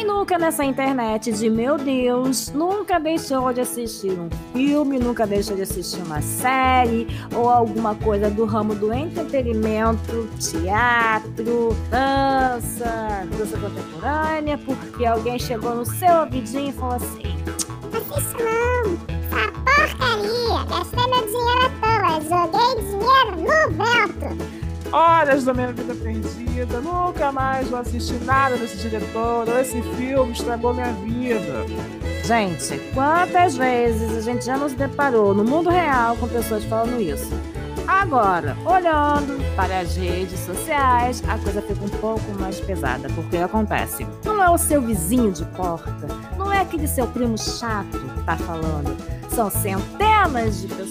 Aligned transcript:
Quem 0.00 0.06
nunca 0.06 0.38
nessa 0.38 0.64
internet 0.64 1.30
de 1.30 1.50
meu 1.50 1.76
Deus, 1.76 2.48
nunca 2.52 2.98
deixou 2.98 3.52
de 3.52 3.60
assistir 3.60 4.12
um 4.12 4.30
filme, 4.50 4.98
nunca 4.98 5.26
deixou 5.26 5.54
de 5.54 5.60
assistir 5.60 6.00
uma 6.00 6.22
série 6.22 7.06
ou 7.34 7.50
alguma 7.50 7.94
coisa 7.94 8.30
do 8.30 8.46
ramo 8.46 8.74
do 8.74 8.94
entretenimento, 8.94 10.26
teatro, 10.38 11.76
dança, 11.90 13.28
dança 13.36 13.58
contemporânea, 13.58 14.56
porque 14.56 15.04
alguém 15.04 15.38
chegou 15.38 15.74
no 15.74 15.84
seu 15.84 16.20
ouvidinho 16.20 16.70
e 16.70 16.72
falou 16.72 16.96
assim: 16.96 17.36
Assiste 17.92 18.42
essa 19.12 19.52
porcaria, 19.52 20.64
meu 21.08 21.26
dinheiro 21.26 21.66
à 21.66 21.70
toa, 21.78 22.20
joguei 22.22 22.72
dinheiro 22.86 23.36
no 23.36 23.68
vento. 23.76 24.59
Horas 24.92 25.44
da 25.44 25.54
minha 25.54 25.72
vida 25.72 25.94
perdida, 25.94 26.80
nunca 26.80 27.30
mais 27.30 27.68
vou 27.68 27.78
assistir 27.78 28.20
nada 28.24 28.56
desse 28.56 28.76
diretor, 28.76 29.46
esse 29.60 29.80
filme 29.96 30.32
estragou 30.32 30.74
minha 30.74 30.92
vida. 30.92 31.64
Gente, 32.24 32.76
quantas 32.92 33.56
vezes 33.56 34.16
a 34.16 34.20
gente 34.20 34.44
já 34.44 34.56
nos 34.56 34.72
deparou 34.72 35.32
no 35.32 35.44
mundo 35.44 35.70
real 35.70 36.16
com 36.16 36.26
pessoas 36.26 36.64
falando 36.64 37.00
isso? 37.00 37.30
Agora, 37.86 38.56
olhando 38.64 39.38
para 39.54 39.80
as 39.80 39.96
redes 39.96 40.40
sociais, 40.40 41.22
a 41.28 41.38
coisa 41.38 41.62
fica 41.62 41.84
um 41.84 41.88
pouco 41.88 42.32
mais 42.40 42.60
pesada, 42.60 43.08
porque 43.14 43.36
acontece. 43.36 44.06
Não 44.24 44.42
é 44.42 44.50
o 44.50 44.58
seu 44.58 44.80
vizinho 44.82 45.30
de 45.30 45.44
porta, 45.44 46.06
não 46.36 46.52
é 46.52 46.60
aquele 46.60 46.88
seu 46.88 47.06
primo 47.06 47.38
chato 47.38 47.98
que 47.98 48.22
tá 48.24 48.36
falando. 48.36 48.96
São 49.30 49.50
centenas 49.50 50.60
de 50.60 50.68
pessoas 50.68 50.89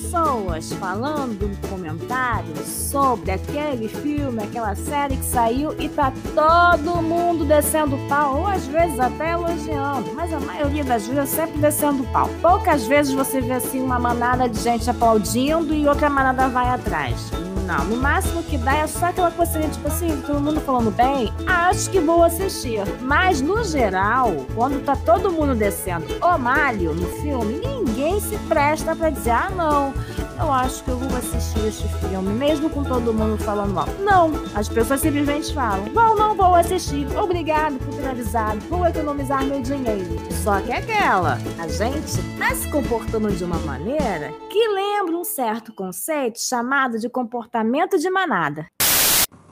falando 0.79 1.49
comentários 1.69 2.67
sobre 2.67 3.31
aquele 3.31 3.87
filme, 3.87 4.43
aquela 4.43 4.75
série 4.75 5.15
que 5.15 5.25
saiu 5.25 5.79
e 5.79 5.87
tá 5.87 6.11
todo 6.33 7.01
mundo 7.01 7.45
descendo 7.45 7.97
pau, 8.07 8.39
ou 8.39 8.47
às 8.47 8.65
vezes 8.65 8.99
até 8.99 9.31
elogiando, 9.31 10.13
mas 10.15 10.33
a 10.33 10.39
maioria 10.39 10.83
das 10.83 11.07
vezes 11.07 11.33
é 11.33 11.35
sempre 11.43 11.59
descendo 11.59 12.03
pau. 12.11 12.29
Poucas 12.41 12.85
vezes 12.87 13.13
você 13.13 13.39
vê 13.39 13.53
assim 13.53 13.81
uma 13.81 13.99
manada 13.99 14.49
de 14.49 14.59
gente 14.59 14.89
aplaudindo 14.89 15.73
e 15.73 15.87
outra 15.87 16.09
manada 16.09 16.47
vai 16.47 16.67
atrás. 16.69 17.31
No 17.77 17.97
máximo 17.97 18.41
que 18.43 18.57
dá 18.57 18.77
é 18.77 18.87
só 18.87 19.07
aquela 19.07 19.29
coisa 19.29 19.59
tipo 19.59 19.87
assim, 19.87 20.21
todo 20.25 20.39
mundo 20.39 20.59
falando 20.61 20.91
bem, 20.91 21.31
acho 21.45 21.89
que 21.89 21.99
vou 21.99 22.23
assistir. 22.23 22.81
Mas 23.01 23.41
no 23.41 23.63
geral, 23.63 24.45
quando 24.55 24.83
tá 24.83 24.95
todo 24.95 25.31
mundo 25.31 25.53
descendo 25.53 26.05
o 26.21 26.37
malho 26.37 26.95
no 26.95 27.07
filme, 27.21 27.59
ninguém 27.59 28.19
se 28.19 28.37
presta 28.47 28.95
para 28.95 29.11
dizer, 29.11 29.31
ah 29.31 29.51
não, 29.51 29.93
eu 30.39 30.51
acho 30.51 30.83
que 30.83 30.89
eu 30.89 30.97
vou 30.97 31.17
assistir 31.17 31.67
este 31.67 31.87
filme, 31.99 32.33
mesmo 32.33 32.69
com 32.69 32.83
todo 32.83 33.13
mundo 33.13 33.37
falando 33.37 33.73
mal. 33.73 33.87
Não, 33.99 34.31
as 34.55 34.67
pessoas 34.67 35.01
simplesmente 35.01 35.53
falam, 35.53 35.85
vou, 35.93 36.15
não 36.15 36.35
vou 36.35 36.55
assistir, 36.55 37.05
obrigado 37.17 37.77
por 37.77 37.93
ter 37.95 38.07
avisado, 38.07 38.59
vou 38.61 38.85
economizar 38.85 39.45
meu 39.45 39.61
dinheiro. 39.61 40.17
Só 40.43 40.59
que 40.61 40.71
é 40.71 40.77
aquela, 40.77 41.37
a 41.59 41.67
gente 41.67 42.17
tá 42.37 42.55
se 42.55 42.69
comportando 42.71 43.29
de 43.31 43.43
uma 43.43 43.59
maneira 43.59 44.31
que 44.49 44.67
lembra 44.69 45.15
um 45.15 45.23
certo 45.23 45.73
conceito 45.73 46.39
chamado 46.39 46.97
de 46.97 47.09
comportamento 47.09 47.58
de 47.97 48.09
manada. 48.09 48.67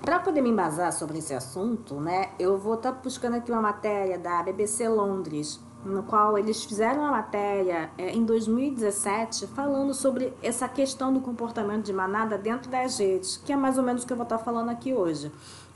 Para 0.02 0.20
poder 0.20 0.42
me 0.42 0.50
embasar 0.50 0.94
sobre 0.94 1.18
esse 1.18 1.34
assunto, 1.34 2.00
né, 2.00 2.30
eu 2.40 2.58
vou 2.58 2.76
estar 2.76 2.94
tá 2.94 3.00
buscando 3.04 3.36
aqui 3.36 3.52
uma 3.52 3.62
matéria 3.62 4.18
da 4.18 4.42
BBC 4.42 4.88
Londres, 4.88 5.60
no 5.84 6.04
qual 6.04 6.38
eles 6.38 6.64
fizeram 6.64 7.02
uma 7.02 7.12
matéria 7.12 7.90
é, 7.98 8.12
em 8.12 8.24
2017 8.24 9.48
falando 9.48 9.94
sobre 9.94 10.34
essa 10.42 10.68
questão 10.68 11.14
do 11.14 11.20
comportamento 11.20 11.86
de 11.86 11.94
manada 11.94 12.38
dentro 12.38 12.70
das 12.70 13.00
redes, 13.00 13.38
que 13.38 13.52
é 13.52 13.56
mais 13.56 13.78
ou 13.78 13.84
menos 13.84 14.04
o 14.04 14.08
que 14.08 14.14
eu 14.14 14.18
vou 14.18 14.24
estar 14.24 14.38
tá 14.38 14.44
falando 14.44 14.70
aqui 14.70 14.94
hoje. 14.94 15.32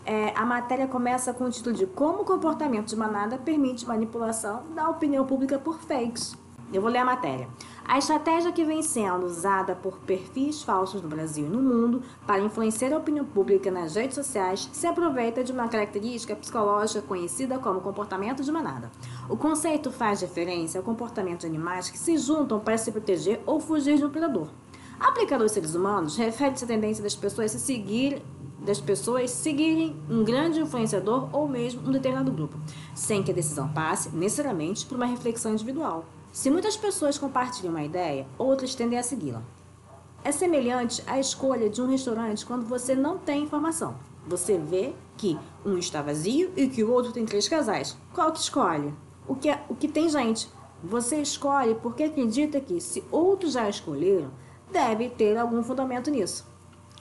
É, 0.06 0.34
a 0.36 0.45
matéria 0.45 0.88
começa 0.88 1.34
com 1.34 1.44
o 1.44 1.50
título 1.50 1.76
de 1.76 1.86
Como 1.86 2.22
o 2.22 2.26
comportamento 2.26 2.88
de 2.88 2.95
manada 2.95 3.38
permite 3.38 3.88
manipulação 3.88 4.64
da 4.73 4.90
opinião 4.90 5.26
pública 5.26 5.60
por 5.60 5.80
fakes. 5.80 6.36
Eu 6.73 6.81
vou 6.81 6.89
ler 6.89 7.00
a 7.00 7.05
matéria. 7.05 7.50
A 7.83 7.97
estratégia 7.97 8.52
que 8.52 8.64
vem 8.64 8.81
sendo 8.81 9.25
usada 9.25 9.75
por 9.75 9.97
perfis 10.00 10.64
falsos 10.64 11.02
no 11.02 11.09
Brasil 11.09 11.45
e 11.45 11.49
no 11.49 11.61
mundo 11.61 12.02
para 12.26 12.42
influenciar 12.42 12.93
a 12.93 12.98
opinião 12.98 13.26
pública 13.26 13.70
nas 13.70 13.95
redes 13.95 14.15
sociais 14.15 14.70
se 14.71 14.87
aproveita 14.87 15.43
de 15.43 15.52
uma 15.52 15.67
característica 15.67 16.36
psicológica 16.36 17.02
conhecida 17.02 17.60
como 17.60 17.81
comportamento 17.81 18.42
de 18.42 18.52
manada. 18.52 18.89
O 19.30 19.36
conceito 19.36 19.92
faz 19.92 20.21
referência 20.21 20.80
ao 20.80 20.86
comportamento 20.86 21.42
de 21.42 21.48
animais 21.48 21.89
que 21.89 21.99
se 21.99 22.17
juntam 22.17 22.60
para 22.60 22.77
se 22.77 22.92
proteger 22.92 23.42
ou 23.45 23.60
fugir 23.60 23.98
de 23.98 24.05
um 24.05 24.10
predador. 24.10 24.48
Aplicado 24.98 25.43
aos 25.43 25.52
seres 25.52 25.76
humanos, 25.76 26.15
refere-se 26.15 26.64
à 26.64 26.67
tendência 26.67 27.04
das 27.04 27.15
pessoas 27.15 27.52
se 27.52 27.60
seguir 27.60 28.21
das 28.61 28.80
pessoas 28.80 29.31
seguirem 29.31 29.95
um 30.08 30.23
grande 30.23 30.60
influenciador 30.60 31.27
ou 31.33 31.48
mesmo 31.48 31.81
um 31.81 31.92
determinado 31.92 32.31
grupo, 32.31 32.60
sem 32.93 33.23
que 33.23 33.31
a 33.31 33.33
decisão 33.33 33.67
passe 33.67 34.15
necessariamente 34.15 34.86
por 34.86 34.95
uma 34.98 35.08
reflexão 35.08 35.52
individual. 35.52 36.05
Se 36.31 36.49
muitas 36.49 36.77
pessoas 36.77 37.17
compartilham 37.17 37.71
uma 37.71 37.83
ideia, 37.83 38.25
outras 38.37 38.73
tendem 38.73 38.97
a 38.97 39.03
segui-la. 39.03 39.42
É 40.23 40.31
semelhante 40.31 41.03
à 41.05 41.19
escolha 41.19 41.69
de 41.69 41.81
um 41.81 41.87
restaurante 41.87 42.45
quando 42.45 42.65
você 42.65 42.95
não 42.95 43.17
tem 43.17 43.43
informação. 43.43 43.95
Você 44.27 44.58
vê 44.58 44.93
que 45.17 45.37
um 45.65 45.77
está 45.77 46.02
vazio 46.02 46.52
e 46.55 46.67
que 46.67 46.83
o 46.83 46.92
outro 46.92 47.11
tem 47.11 47.25
três 47.25 47.49
casais. 47.49 47.97
Qual 48.14 48.31
que 48.31 48.39
escolhe? 48.39 48.93
O 49.27 49.36
que, 49.36 49.49
é, 49.49 49.61
o 49.67 49.75
que 49.75 49.87
tem 49.87 50.08
gente. 50.08 50.47
Você 50.81 51.17
escolhe 51.21 51.75
porque 51.75 52.03
acredita 52.03 52.61
que, 52.61 52.80
se 52.80 53.03
outros 53.11 53.53
já 53.53 53.67
escolheram, 53.67 54.31
deve 54.71 55.09
ter 55.09 55.37
algum 55.37 55.61
fundamento 55.61 56.09
nisso. 56.09 56.49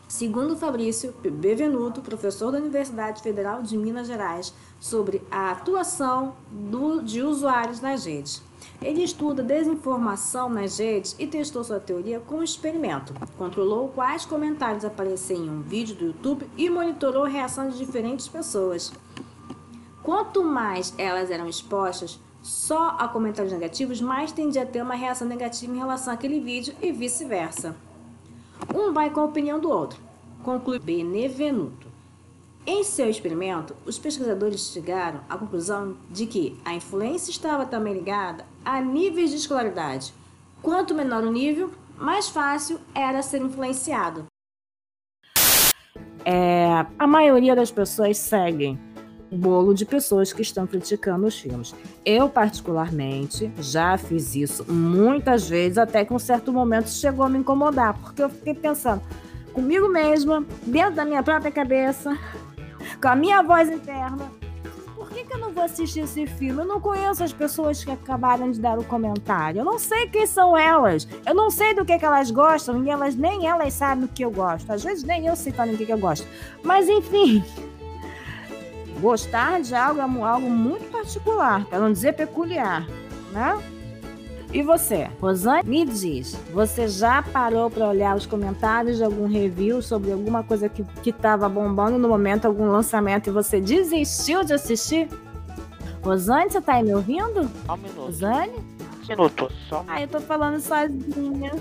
Segundo 0.08 0.56
Fabrício 0.56 1.14
Bevenuto, 1.22 2.00
professor 2.00 2.50
da 2.50 2.58
Universidade 2.58 3.22
Federal 3.22 3.62
de 3.62 3.76
Minas 3.78 4.08
Gerais, 4.08 4.52
sobre 4.80 5.22
a 5.30 5.52
atuação 5.52 6.34
do, 6.50 7.00
de 7.00 7.22
usuários 7.22 7.80
nas 7.80 8.04
redes. 8.04 8.42
Ele 8.82 9.02
estuda 9.02 9.42
desinformação 9.42 10.48
nas 10.48 10.78
redes 10.78 11.14
e 11.18 11.26
testou 11.26 11.62
sua 11.62 11.78
teoria 11.78 12.18
com 12.18 12.36
um 12.36 12.42
experimento. 12.42 13.12
Controlou 13.36 13.88
quais 13.88 14.24
comentários 14.24 14.84
apareciam 14.84 15.44
em 15.44 15.50
um 15.50 15.60
vídeo 15.60 15.94
do 15.94 16.06
YouTube 16.06 16.48
e 16.56 16.70
monitorou 16.70 17.24
a 17.24 17.28
reação 17.28 17.68
de 17.68 17.76
diferentes 17.76 18.26
pessoas. 18.26 18.90
Quanto 20.02 20.42
mais 20.42 20.94
elas 20.96 21.30
eram 21.30 21.46
expostas 21.46 22.18
só 22.40 22.96
a 22.98 23.06
comentários 23.06 23.52
negativos, 23.52 24.00
mais 24.00 24.32
tendia 24.32 24.62
a 24.62 24.66
ter 24.66 24.82
uma 24.82 24.94
reação 24.94 25.28
negativa 25.28 25.74
em 25.74 25.78
relação 25.78 26.14
àquele 26.14 26.40
vídeo 26.40 26.74
e 26.80 26.90
vice-versa. 26.90 27.76
Um 28.74 28.94
vai 28.94 29.10
com 29.10 29.20
a 29.20 29.24
opinião 29.24 29.60
do 29.60 29.68
outro, 29.68 30.00
conclui 30.42 30.78
Benevenuto. 30.78 31.89
Em 32.66 32.84
seu 32.84 33.08
experimento, 33.08 33.74
os 33.86 33.98
pesquisadores 33.98 34.70
chegaram 34.72 35.20
à 35.28 35.36
conclusão 35.36 35.96
de 36.10 36.26
que 36.26 36.58
a 36.64 36.74
influência 36.74 37.30
estava 37.30 37.64
também 37.64 37.94
ligada 37.94 38.44
a 38.64 38.80
níveis 38.80 39.30
de 39.30 39.36
escolaridade. 39.36 40.12
Quanto 40.62 40.94
menor 40.94 41.24
o 41.24 41.32
nível, 41.32 41.70
mais 41.96 42.28
fácil 42.28 42.78
era 42.94 43.22
ser 43.22 43.40
influenciado. 43.40 44.26
É, 46.24 46.86
a 46.98 47.06
maioria 47.06 47.56
das 47.56 47.70
pessoas 47.70 48.18
seguem 48.18 48.78
o 49.30 49.36
bolo 49.38 49.72
de 49.72 49.86
pessoas 49.86 50.32
que 50.32 50.42
estão 50.42 50.66
criticando 50.66 51.26
os 51.26 51.38
filmes. 51.38 51.74
Eu, 52.04 52.28
particularmente, 52.28 53.50
já 53.58 53.96
fiz 53.96 54.34
isso 54.34 54.70
muitas 54.70 55.48
vezes, 55.48 55.78
até 55.78 56.04
que 56.04 56.12
um 56.12 56.18
certo 56.18 56.52
momento 56.52 56.90
chegou 56.90 57.24
a 57.24 57.28
me 57.28 57.38
incomodar, 57.38 57.96
porque 57.98 58.22
eu 58.22 58.28
fiquei 58.28 58.54
pensando 58.54 59.00
comigo 59.52 59.88
mesma, 59.88 60.44
dentro 60.66 60.94
da 60.94 61.04
minha 61.04 61.22
própria 61.22 61.50
cabeça, 61.50 62.16
com 63.00 63.08
a 63.08 63.16
minha 63.16 63.42
voz 63.42 63.68
interna. 63.70 64.30
Por 64.94 65.08
que, 65.08 65.24
que 65.24 65.32
eu 65.32 65.38
não 65.38 65.50
vou 65.50 65.64
assistir 65.64 66.00
esse 66.00 66.26
filme? 66.26 66.60
Eu 66.60 66.66
não 66.66 66.80
conheço 66.80 67.24
as 67.24 67.32
pessoas 67.32 67.82
que 67.82 67.90
acabaram 67.90 68.50
de 68.50 68.60
dar 68.60 68.78
o 68.78 68.84
comentário. 68.84 69.60
Eu 69.60 69.64
não 69.64 69.78
sei 69.78 70.06
quem 70.06 70.26
são 70.26 70.56
elas. 70.56 71.08
Eu 71.26 71.34
não 71.34 71.50
sei 71.50 71.74
do 71.74 71.84
que, 71.84 71.98
que 71.98 72.04
elas 72.04 72.30
gostam 72.30 72.84
e 72.84 72.90
elas 72.90 73.16
nem 73.16 73.46
elas 73.46 73.72
sabem 73.72 74.04
o 74.04 74.08
que 74.08 74.22
eu 74.22 74.30
gosto. 74.30 74.70
Às 74.70 74.84
vezes 74.84 75.02
nem 75.02 75.26
eu 75.26 75.34
sei 75.34 75.52
também 75.52 75.74
o 75.74 75.78
que, 75.78 75.86
que 75.86 75.92
eu 75.92 75.98
gosto. 75.98 76.26
Mas 76.62 76.88
enfim, 76.88 77.42
gostar 79.00 79.60
de 79.62 79.74
algo 79.74 80.00
é 80.00 80.22
algo 80.22 80.50
muito 80.50 80.90
particular, 80.90 81.64
para 81.64 81.80
não 81.80 81.92
dizer 81.92 82.12
peculiar, 82.12 82.86
né? 83.32 83.58
E 84.52 84.62
você, 84.62 85.08
Rosane, 85.20 85.68
me 85.68 85.84
diz, 85.84 86.36
você 86.52 86.88
já 86.88 87.22
parou 87.22 87.70
para 87.70 87.86
olhar 87.86 88.16
os 88.16 88.26
comentários 88.26 88.96
de 88.96 89.04
algum 89.04 89.28
review 89.28 89.80
sobre 89.80 90.10
alguma 90.10 90.42
coisa 90.42 90.68
que 90.68 90.84
estava 91.10 91.48
bombando 91.48 91.98
no 91.98 92.08
momento, 92.08 92.46
algum 92.46 92.66
lançamento, 92.66 93.28
e 93.28 93.32
você 93.32 93.60
desistiu 93.60 94.42
de 94.42 94.52
assistir? 94.52 95.08
Rosane, 96.02 96.50
você 96.50 96.60
tá 96.60 96.74
aí 96.74 96.82
me 96.82 96.92
ouvindo? 96.92 97.48
Só 97.64 97.74
um 97.74 97.76
minuto. 97.76 98.00
Rosane? 98.06 98.52
Um 99.04 99.08
minuto, 99.08 99.52
só. 99.68 99.84
Ah, 99.86 100.02
eu 100.02 100.08
tô 100.08 100.20
falando 100.20 100.58
sozinha. 100.58 101.52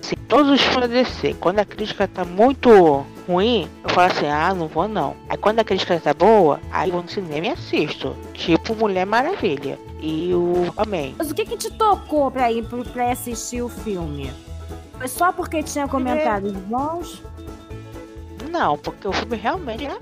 Sim, 0.00 0.16
todos 0.26 0.52
os 0.52 0.62
filmes 0.62 0.88
DC, 0.88 1.34
quando 1.34 1.58
a 1.58 1.64
crítica 1.66 2.08
tá 2.08 2.24
muito 2.24 3.04
ruim, 3.28 3.68
eu 3.84 3.90
falo 3.90 4.10
assim, 4.10 4.26
ah, 4.26 4.54
não 4.54 4.66
vou 4.66 4.88
não. 4.88 5.14
Aí 5.28 5.36
quando 5.36 5.58
a 5.58 5.64
crítica 5.64 6.00
tá 6.00 6.14
boa, 6.14 6.58
aí 6.72 6.88
eu 6.88 6.94
vou 6.94 7.02
no 7.02 7.08
cinema 7.08 7.48
e 7.48 7.50
assisto. 7.50 8.16
Tipo 8.32 8.74
Mulher 8.74 9.04
Maravilha 9.04 9.78
e 10.00 10.34
o 10.34 10.72
Amém. 10.76 11.14
Mas 11.18 11.30
o 11.30 11.34
que 11.34 11.44
que 11.44 11.56
te 11.56 11.70
tocou 11.70 12.30
pra 12.30 12.50
ir 12.50 12.64
pra 12.92 13.12
assistir 13.12 13.62
o 13.62 13.68
filme? 13.68 14.32
Foi 14.98 15.08
só 15.08 15.32
porque 15.32 15.62
tinha 15.62 15.88
comentários 15.88 16.52
bons? 16.52 17.22
Não, 18.50 18.76
porque 18.78 19.06
o 19.06 19.12
filme 19.12 19.36
realmente 19.36 19.84
era, 19.84 19.98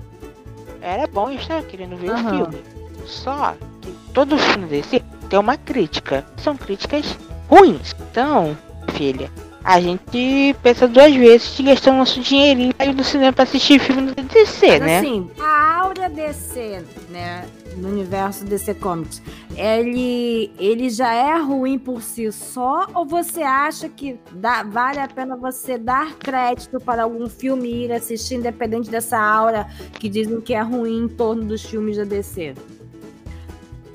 era 0.81 1.06
bom 1.06 1.31
estar 1.31 1.62
querendo 1.62 1.97
ver 1.97 2.12
o 2.12 2.19
filme. 2.19 2.62
Só 3.06 3.55
que 3.81 3.93
todo 4.12 4.39
filme 4.39 4.67
desse 4.67 5.00
tem 5.29 5.39
uma 5.39 5.56
crítica. 5.56 6.25
São 6.37 6.56
críticas 6.56 7.17
ruins. 7.49 7.95
Então, 8.11 8.56
filha, 8.95 9.31
a 9.62 9.81
gente 9.81 10.56
pensa 10.62 10.89
duas 10.89 11.15
vezes 11.15 11.55
de 11.56 11.62
gastar 11.62 11.93
nosso 11.93 12.21
dinheirinho 12.21 12.75
pra 12.75 12.87
ir 12.87 12.95
no 12.95 13.05
cinema 13.05 13.33
pra 13.33 13.45
assistir 13.45 13.79
filme 13.79 14.12
do 14.12 14.23
DC, 14.23 14.67
Mas, 14.67 14.81
né? 14.81 14.99
assim, 14.99 15.31
a 15.39 15.81
áurea 15.81 16.09
DC, 16.09 16.85
né, 17.11 17.47
no 17.79 17.89
universo 17.89 18.45
DC 18.45 18.75
Comics, 18.75 19.23
ele, 19.57 20.53
ele 20.59 20.91
já 20.91 21.13
é 21.15 21.39
ruim 21.39 21.79
por 21.79 22.03
si 22.03 22.31
só 22.33 22.87
ou 22.95 23.07
você 23.07 23.43
acha 23.43 23.89
que 23.89 24.19
dá, 24.33 24.63
vale 24.63 24.99
a 25.01 25.09
pena 25.09 25.37
você 25.37 25.79
dar 25.79 26.15
crédito 26.15 26.79
para 26.81 27.05
algum 27.05 27.29
filme 27.29 27.85
ir 27.85 27.93
assistir, 27.93 28.37
independente 28.37 28.91
dessa 28.91 29.19
aura 29.19 29.67
que 29.99 30.09
dizem 30.09 30.41
que 30.41 30.55
é 30.55 30.61
ruim 30.61 31.05
em 31.05 31.09
torno 31.09 31.45
dos 31.45 31.65
filmes 31.65 31.97
da 31.97 32.05
DC? 32.05 32.55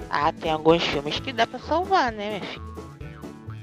Ah, 0.09 0.31
tem 0.31 0.51
alguns 0.51 0.83
filmes 0.83 1.19
que 1.19 1.33
dá 1.33 1.47
pra 1.47 1.59
salvar, 1.59 2.11
né? 2.11 2.41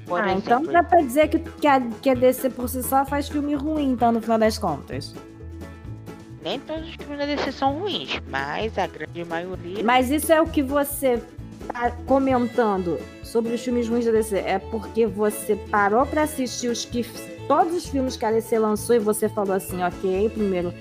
Por 0.05 0.19
ah, 0.19 0.25
exemplo, 0.25 0.41
então 0.43 0.63
dá 0.63 0.83
pra 0.83 0.99
dizer 0.99 1.29
que, 1.29 1.39
que, 1.39 1.67
a, 1.67 1.79
que 1.79 2.09
a 2.09 2.13
DC 2.13 2.49
por 2.49 2.67
si 2.67 2.83
só 2.83 3.05
faz 3.05 3.29
filme 3.29 3.55
ruim, 3.55 3.91
então, 3.91 4.11
no 4.11 4.21
final 4.21 4.37
das 4.37 4.57
contas. 4.57 5.15
Nem 6.43 6.59
todos 6.59 6.87
os 6.89 6.95
filmes 6.95 7.17
da 7.19 7.25
DC 7.25 7.51
são 7.51 7.79
ruins, 7.79 8.19
mas 8.29 8.77
a 8.77 8.87
grande 8.87 9.23
maioria. 9.25 9.83
Mas 9.83 10.09
isso 10.09 10.31
é 10.31 10.41
o 10.41 10.47
que 10.47 10.61
você 10.63 11.21
tá 11.71 11.91
comentando 12.05 12.97
sobre 13.23 13.53
os 13.53 13.61
filmes 13.61 13.87
ruins 13.87 14.05
da 14.05 14.11
DC. 14.11 14.37
É 14.39 14.59
porque 14.59 15.05
você 15.05 15.55
parou 15.55 16.05
pra 16.05 16.23
assistir 16.23 16.67
os 16.69 16.85
que. 16.85 17.05
Todos 17.47 17.73
os 17.75 17.85
filmes 17.87 18.15
que 18.15 18.25
a 18.25 18.31
DC 18.31 18.57
lançou 18.57 18.95
e 18.95 18.99
você 18.99 19.27
falou 19.27 19.53
assim, 19.53 19.83
ok, 19.83 20.29
primeiro. 20.29 20.73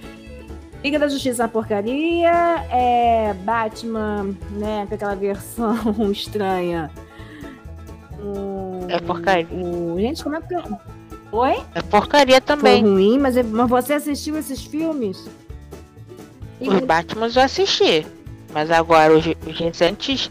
Liga 0.84 0.98
da 0.98 1.08
Justiça 1.08 1.44
é 1.44 1.48
porcaria, 1.48 2.30
é 2.70 3.34
Batman, 3.44 4.34
né, 4.52 4.86
com 4.88 4.94
aquela 4.94 5.14
versão 5.14 5.76
estranha. 6.10 6.90
O, 8.22 8.86
É 8.88 8.98
porcaria. 9.00 9.46
o- 9.52 9.96
gente, 9.98 10.22
como 10.22 10.36
é 10.36 10.40
que. 10.40 10.54
Oi? 11.32 11.62
É 11.74 11.82
porcaria 11.82 12.36
Foi 12.36 12.40
também. 12.40 12.82
ruim, 12.82 13.18
mas, 13.18 13.36
é- 13.36 13.42
mas 13.42 13.68
você 13.68 13.94
assistiu 13.94 14.38
esses 14.38 14.62
filmes? 14.64 15.26
Os 16.60 16.80
Batman 16.80 17.28
eu 17.34 17.42
assisti. 17.42 18.06
Mas 18.52 18.70
agora, 18.70 19.16
os, 19.16 19.24
os 19.26 19.58
recentes. 19.58 20.30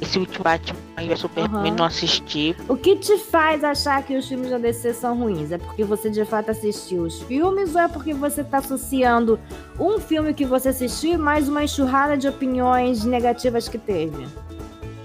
Esse 0.00 0.18
último 0.18 0.42
Batman 0.42 0.80
e 1.00 1.12
o 1.12 1.16
Superman 1.16 1.70
Aham. 1.70 1.76
não 1.76 1.84
assisti. 1.84 2.56
O 2.68 2.76
que 2.76 2.96
te 2.96 3.16
faz 3.18 3.62
achar 3.62 4.02
que 4.02 4.16
os 4.16 4.26
filmes 4.26 4.50
da 4.50 4.58
DC 4.58 4.94
são 4.94 5.16
ruins? 5.16 5.52
É 5.52 5.58
porque 5.58 5.84
você 5.84 6.10
de 6.10 6.24
fato 6.24 6.50
assistiu 6.50 7.02
os 7.02 7.22
filmes 7.22 7.76
ou 7.76 7.80
é 7.80 7.86
porque 7.86 8.12
você 8.12 8.42
tá 8.42 8.58
associando 8.58 9.38
um 9.78 10.00
filme 10.00 10.34
que 10.34 10.44
você 10.44 10.70
assistiu 10.70 11.12
e 11.12 11.16
mais 11.16 11.48
uma 11.48 11.62
enxurrada 11.62 12.16
de 12.16 12.26
opiniões 12.26 13.04
negativas 13.04 13.68
que 13.68 13.78
teve? 13.78 14.26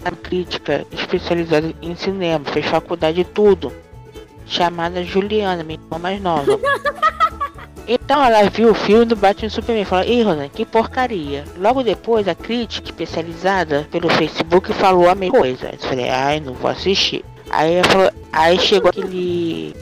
A 0.04 0.10
crítica 0.12 0.84
especializada 0.92 1.72
em 1.80 1.96
cinema, 1.96 2.44
fez 2.46 2.66
faculdade 2.66 3.22
e 3.22 3.26
tudo. 3.26 3.72
Chamada 4.48 5.04
Juliana, 5.04 5.64
minha 5.64 5.80
irmã 5.80 6.00
mais 6.00 6.20
nova. 6.20 6.60
Então 7.88 8.22
ela 8.24 8.50
viu 8.50 8.72
o 8.72 8.76
filme 8.76 9.06
do 9.06 9.16
Batman 9.16 9.50
Superman 9.50 9.84
e 9.84 9.86
falou, 9.86 10.06
Ih, 10.06 10.22
Ronan, 10.22 10.50
que 10.50 10.66
porcaria. 10.66 11.46
Logo 11.58 11.82
depois, 11.84 12.28
a 12.28 12.36
crítica 12.36 12.90
especializada 12.90 13.88
pelo 13.90 14.10
Facebook 14.10 14.74
falou 14.74 15.10
a 15.10 15.16
mesma 15.16 15.38
coisa. 15.40 15.70
Eu 15.72 15.80
falei, 15.80 16.10
ai, 16.10 16.40
não 16.42 16.54
vou 16.54 16.70
assistir. 16.70 17.24
Aí 17.50 17.76
ela 17.76 17.88
falou, 17.88 18.12
aí 18.34 18.60
chegou 18.60 18.90
aquele. 18.90 19.74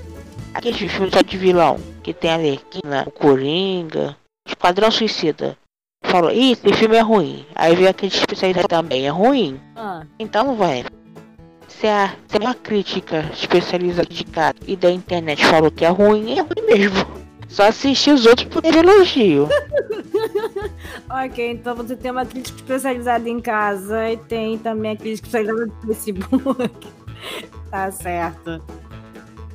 Aquele 0.54 0.88
filme 0.88 1.12
só 1.12 1.22
de 1.22 1.38
vilão, 1.38 1.78
que 2.02 2.13
tem 2.13 2.31
a 2.31 2.38
Lerquina, 2.38 3.04
o 3.06 3.12
Coringa, 3.12 4.16
Esquadrão 4.48 4.90
Suicida. 4.90 5.58
Falou, 6.04 6.31
ih, 6.31 6.51
esse 6.51 6.74
filme 6.74 6.96
é 6.96 7.01
ruim. 7.01 7.46
Aí 7.56 7.75
veio 7.75 7.90
aquele 7.90 8.13
especializado 8.13 8.68
também, 8.68 9.06
é 9.06 9.10
ruim. 9.10 9.60
Ah, 9.75 10.04
Então, 10.18 10.56
vai. 10.56 10.86
Se 11.68 11.88
a, 11.88 12.13
se 12.28 12.38
uma 12.38 12.54
crítica 12.54 13.25
especializada 13.34 14.08
de 14.08 14.24
cara 14.24 14.56
e 14.66 14.78
da 14.78 14.90
internet 14.92 15.44
falou 15.46 15.69
que 15.72 15.84
é 15.84 15.90
ruim, 15.90 16.38
é 16.38 16.42
ruim 16.42 16.66
mesmo. 16.68 17.25
Só 17.56 17.69
assistir 17.69 18.12
os 18.12 18.25
outros 18.25 18.50
por 18.50 18.66
elogio. 18.66 19.48
ok, 21.10 21.52
então 21.52 21.74
você 21.74 21.96
tem 21.96 22.12
uma 22.12 22.25
crítica 22.25 22.57
especializada 22.57 23.30
em 23.30 23.40
casa 23.40 24.12
e 24.12 24.18
tem 24.18 24.57
também 24.57 24.92
a 24.92 24.96
crítica 24.98 25.25
especializada 25.25 25.66
no 25.66 25.88
Facebook. 25.88 26.88
tá 27.72 27.90
certo. 27.92 28.62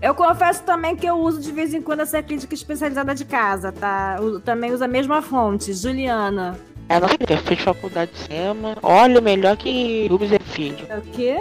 Eu 0.01 0.15
confesso 0.15 0.63
também 0.63 0.97
que 0.97 1.05
eu 1.05 1.17
uso 1.17 1.43
de 1.43 1.53
vez 1.53 1.75
em 1.75 1.83
quando 1.83 2.01
essa 2.01 2.23
crítica 2.23 2.55
especializada 2.55 3.15
de 3.15 3.27
casa, 3.27 3.71
tá? 3.71 4.17
Eu 4.19 4.41
também 4.41 4.73
uso 4.73 4.83
a 4.83 4.89
mesma 4.89 5.21
fonte, 5.21 5.75
Juliana. 5.75 6.59
Ela 6.89 7.07
fez 7.07 7.61
faculdade 7.61 8.13
de 8.13 8.19
cinema. 8.21 8.79
Olha, 8.83 9.21
melhor 9.21 9.59
que 9.59 10.09
Rubens 10.09 10.33
é 10.33 10.39
filho. 10.39 10.87
É 10.89 10.97
o 10.97 11.03
quê? 11.03 11.39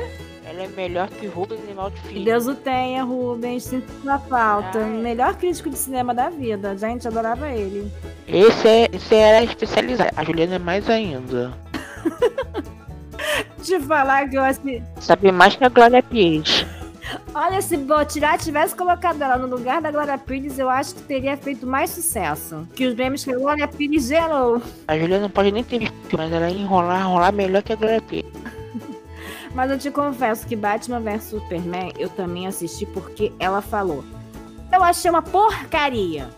Ela 0.60 0.68
é 0.68 0.76
melhor 0.76 1.08
que 1.08 1.26
Rubens 1.26 1.62
e 1.70 1.74
Maldo 1.74 1.96
Que 1.96 2.10
filho. 2.10 2.26
Deus 2.26 2.46
o 2.46 2.54
tenha, 2.54 3.02
Rubens. 3.02 3.64
Sinto 3.64 3.90
sua 4.02 4.20
falta. 4.20 4.80
Ai. 4.80 4.90
Melhor 4.90 5.34
crítico 5.36 5.70
de 5.70 5.78
cinema 5.78 6.14
da 6.14 6.30
vida. 6.30 6.78
Gente, 6.78 7.08
adorava 7.08 7.50
ele. 7.50 7.90
Esse, 8.28 8.68
é, 8.68 8.90
esse 8.92 9.16
era 9.16 9.42
especializado. 9.42 10.12
A 10.18 10.22
Juliana 10.22 10.56
é 10.56 10.60
mais 10.60 10.90
ainda. 10.90 11.54
Te 13.64 13.80
falar 13.80 14.30
que 14.30 14.36
eu 14.36 14.44
assim. 14.44 14.84
Sabe 15.00 15.32
mais 15.32 15.56
que 15.56 15.64
a 15.64 15.70
Glória 15.70 16.04
Pires. 16.04 16.66
Olha, 17.34 17.62
se 17.62 17.78
Botirá 17.78 18.38
tivesse 18.38 18.76
colocado 18.76 19.22
ela 19.22 19.38
no 19.38 19.48
lugar 19.48 19.82
da 19.82 19.92
Glória 19.92 20.18
Pires, 20.18 20.60
eu 20.60 20.70
acho 20.70 20.96
que 20.96 21.04
teria 21.04 21.38
feito 21.38 21.66
mais 21.66 21.90
sucesso. 21.90 22.68
Que 22.76 22.86
os 22.86 22.96
memes 22.96 23.24
que 23.24 23.32
a 23.32 23.38
Glória 23.38 23.68
Pires 23.68 24.08
gerou. 24.08 24.62
A 24.88 24.98
Juliana 24.98 25.24
não 25.24 25.30
pode 25.30 25.52
nem 25.52 25.64
ter 25.64 25.80
visto, 25.80 25.96
mas 26.18 26.32
ela 26.32 26.50
ia 26.50 26.62
enrolar, 26.62 27.02
enrolar 27.02 27.34
melhor 27.34 27.64
que 27.64 27.74
a 27.74 27.76
Glória 27.76 28.02
Pires. 28.02 28.39
Mas 29.54 29.72
eu 29.72 29.78
te 29.78 29.92
confesso 29.92 30.46
que 30.46 30.56
Batman 30.56 31.00
vs 31.00 31.24
Superman 31.24 31.92
eu 31.98 32.10
também 32.10 32.48
assisti 32.48 32.86
porque 32.86 33.32
ela 33.40 33.62
falou. 33.62 34.04
Eu 34.72 34.84
achei 34.84 35.10
uma 35.10 35.22
porcaria. 35.22 36.30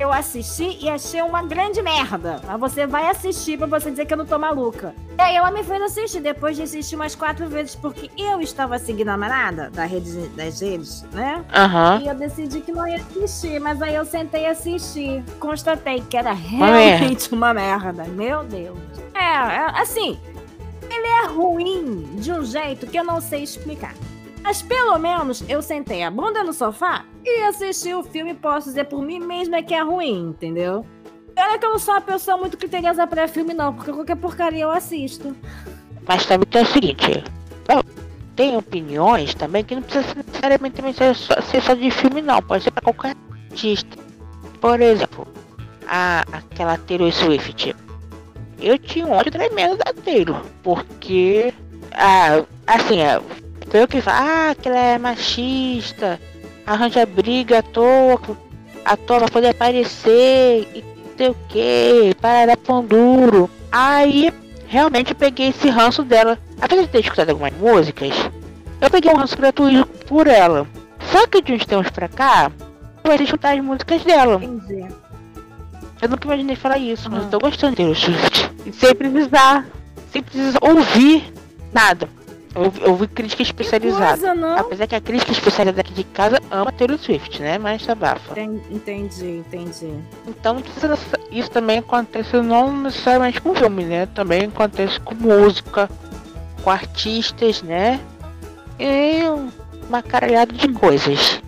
Eu 0.00 0.10
assisti 0.10 0.78
e 0.80 0.88
achei 0.88 1.20
uma 1.20 1.42
grande 1.42 1.82
merda. 1.82 2.40
Mas 2.46 2.58
você 2.58 2.86
vai 2.86 3.06
assistir 3.08 3.58
pra 3.58 3.66
você 3.66 3.90
dizer 3.90 4.06
que 4.06 4.14
eu 4.14 4.16
não 4.16 4.24
tô 4.24 4.38
maluca. 4.38 4.94
E 5.18 5.20
aí 5.20 5.36
ela 5.36 5.50
me 5.50 5.62
fez 5.62 5.82
assistir, 5.82 6.20
depois 6.20 6.56
de 6.56 6.62
assistir 6.62 6.96
umas 6.96 7.14
quatro 7.14 7.46
vezes, 7.50 7.74
porque 7.74 8.10
eu 8.16 8.40
estava 8.40 8.78
seguindo 8.78 9.10
a 9.10 9.16
manada 9.18 9.68
da 9.68 9.84
rede, 9.84 10.10
das 10.28 10.62
redes, 10.62 11.02
né? 11.12 11.44
Aham. 11.54 12.00
E 12.02 12.08
eu 12.08 12.14
decidi 12.14 12.60
que 12.60 12.72
não 12.72 12.88
ia 12.88 12.96
assistir, 12.96 13.60
mas 13.60 13.82
aí 13.82 13.94
eu 13.94 14.06
sentei 14.06 14.44
e 14.44 14.46
assisti. 14.46 15.22
Constatei 15.38 16.02
que 16.08 16.16
era 16.16 16.34
merda. 16.34 16.56
realmente 16.56 17.30
uma 17.34 17.52
merda. 17.52 18.04
Meu 18.04 18.42
Deus. 18.42 18.78
É, 19.14 19.18
é, 19.20 19.80
assim, 19.82 20.18
ele 20.90 21.06
é 21.06 21.26
ruim 21.26 22.02
de 22.16 22.32
um 22.32 22.44
jeito 22.44 22.86
que 22.86 22.98
eu 22.98 23.04
não 23.04 23.20
sei 23.20 23.42
explicar. 23.42 23.94
Mas 24.42 24.62
pelo 24.62 24.98
menos 24.98 25.44
eu 25.48 25.60
sentei 25.62 26.02
a 26.02 26.10
bunda 26.10 26.42
no 26.42 26.52
sofá 26.52 27.04
e 27.24 27.42
assisti 27.42 27.92
o 27.94 28.02
filme 28.02 28.34
posso 28.34 28.68
dizer 28.68 28.84
por 28.84 29.02
mim 29.02 29.20
mesma 29.20 29.62
que 29.62 29.74
é 29.74 29.82
ruim, 29.82 30.30
entendeu? 30.30 30.84
Olha 31.36 31.58
que 31.58 31.64
eu 31.64 31.70
não 31.70 31.78
sou 31.78 31.94
uma 31.94 32.00
pessoa 32.00 32.36
muito 32.36 32.56
criteriosa 32.56 33.06
pra 33.06 33.28
filme, 33.28 33.54
não, 33.54 33.72
porque 33.72 33.92
qualquer 33.92 34.16
porcaria 34.16 34.62
eu 34.62 34.70
assisto. 34.70 35.36
Mas 36.06 36.26
também 36.26 36.46
tem 36.48 36.62
o 36.62 36.66
seguinte, 36.66 37.24
tem 38.40 38.56
opiniões 38.56 39.34
também 39.34 39.62
que 39.62 39.74
não 39.74 39.82
precisa 39.82 40.14
necessariamente 40.14 40.80
ser 40.94 41.14
só, 41.14 41.40
ser 41.42 41.62
só 41.62 41.74
de 41.74 41.90
filme 41.90 42.22
não, 42.22 42.40
pode 42.40 42.64
ser 42.64 42.70
pra 42.70 42.82
qualquer 42.82 43.14
artista. 43.50 43.98
Por 44.60 44.80
exemplo, 44.80 45.28
a, 45.86 46.24
aquela 46.32 46.78
Taylor 46.78 47.12
Swift. 47.12 47.76
Eu 48.60 48.78
tinha 48.78 49.06
um 49.06 49.12
ódio 49.12 49.32
tremendo 49.32 49.76
da 49.76 49.92
Taylor, 49.92 50.42
porque 50.62 51.52
ah, 51.92 52.44
assim, 52.66 53.00
é, 53.00 53.20
tem 53.70 53.86
que 53.86 54.00
fala, 54.00 54.50
ah, 54.50 54.54
que 54.54 54.68
ela 54.68 54.78
é 54.78 54.98
machista, 54.98 56.20
arranja 56.66 57.06
briga 57.06 57.58
à 57.58 57.62
toa, 57.62 58.20
à 58.84 58.96
toa 58.96 59.18
pra 59.18 59.28
poder 59.28 59.48
aparecer 59.48 60.68
e 60.74 60.82
não 60.82 61.16
sei 61.16 61.28
o 61.28 61.36
que, 61.48 62.14
para 62.20 62.56
pão 62.56 62.84
duro. 62.84 63.50
Aí 63.70 64.32
realmente 64.66 65.14
peguei 65.14 65.48
esse 65.48 65.68
ranço 65.68 66.02
dela. 66.02 66.38
Apesar 66.60 66.82
de 66.82 66.88
ter 66.88 67.00
escutado 67.00 67.30
algumas 67.30 67.52
músicas, 67.54 68.14
eu 68.80 68.90
peguei 68.90 69.12
um 69.12 69.16
ranço 69.16 69.36
gratuito 69.36 69.86
por 70.06 70.26
ela. 70.26 70.66
Só 71.10 71.26
que 71.26 71.42
de 71.42 71.52
uns 71.52 71.66
tempos 71.66 71.90
pra 71.90 72.08
cá, 72.08 72.50
a 73.04 73.14
escutar 73.14 73.54
as 73.56 73.64
músicas 73.64 74.04
dela. 74.04 74.40
Entendi. 74.42 74.86
Eu 76.00 76.08
nunca 76.08 76.26
imaginei 76.26 76.56
falar 76.56 76.78
isso, 76.78 77.10
mas 77.10 77.22
Ah. 77.22 77.26
eu 77.26 77.30
tô 77.30 77.38
gostando 77.38 77.72
de 77.72 77.76
Taylor 77.78 77.96
Swift. 77.96 78.50
E 78.66 78.72
sem 78.72 78.94
precisar, 78.94 79.66
sem 80.12 80.22
precisar 80.22 80.58
ouvir 80.62 81.32
nada. 81.72 82.08
Eu, 82.54 82.72
eu 82.80 82.90
ouvi 82.90 83.06
crítica 83.06 83.42
especializada. 83.42 84.16
Coisa? 84.34 84.54
Apesar 84.60 84.86
que 84.88 84.94
a 84.96 85.00
crítica 85.00 85.30
especializada 85.30 85.82
aqui 85.82 85.92
de 85.94 86.02
casa 86.02 86.40
ama 86.50 86.72
Taylor 86.72 86.98
Swift, 86.98 87.40
né? 87.40 87.58
Mas 87.58 87.82
sabafa. 87.84 88.32
Entendi, 88.32 88.60
entendi, 88.70 89.24
entendi. 89.46 89.94
Então 90.26 90.56
isso 91.30 91.50
também 91.50 91.78
acontece 91.78 92.36
não 92.38 92.76
necessariamente 92.82 93.40
com 93.40 93.54
filme, 93.54 93.84
né? 93.84 94.06
Também 94.06 94.46
acontece 94.46 94.98
com 95.00 95.14
música, 95.14 95.88
com 96.64 96.70
artistas, 96.70 97.62
né? 97.62 98.00
E 98.80 99.20
uma 99.88 100.02
caralhada 100.02 100.52
de 100.52 100.68
coisas. 100.72 101.40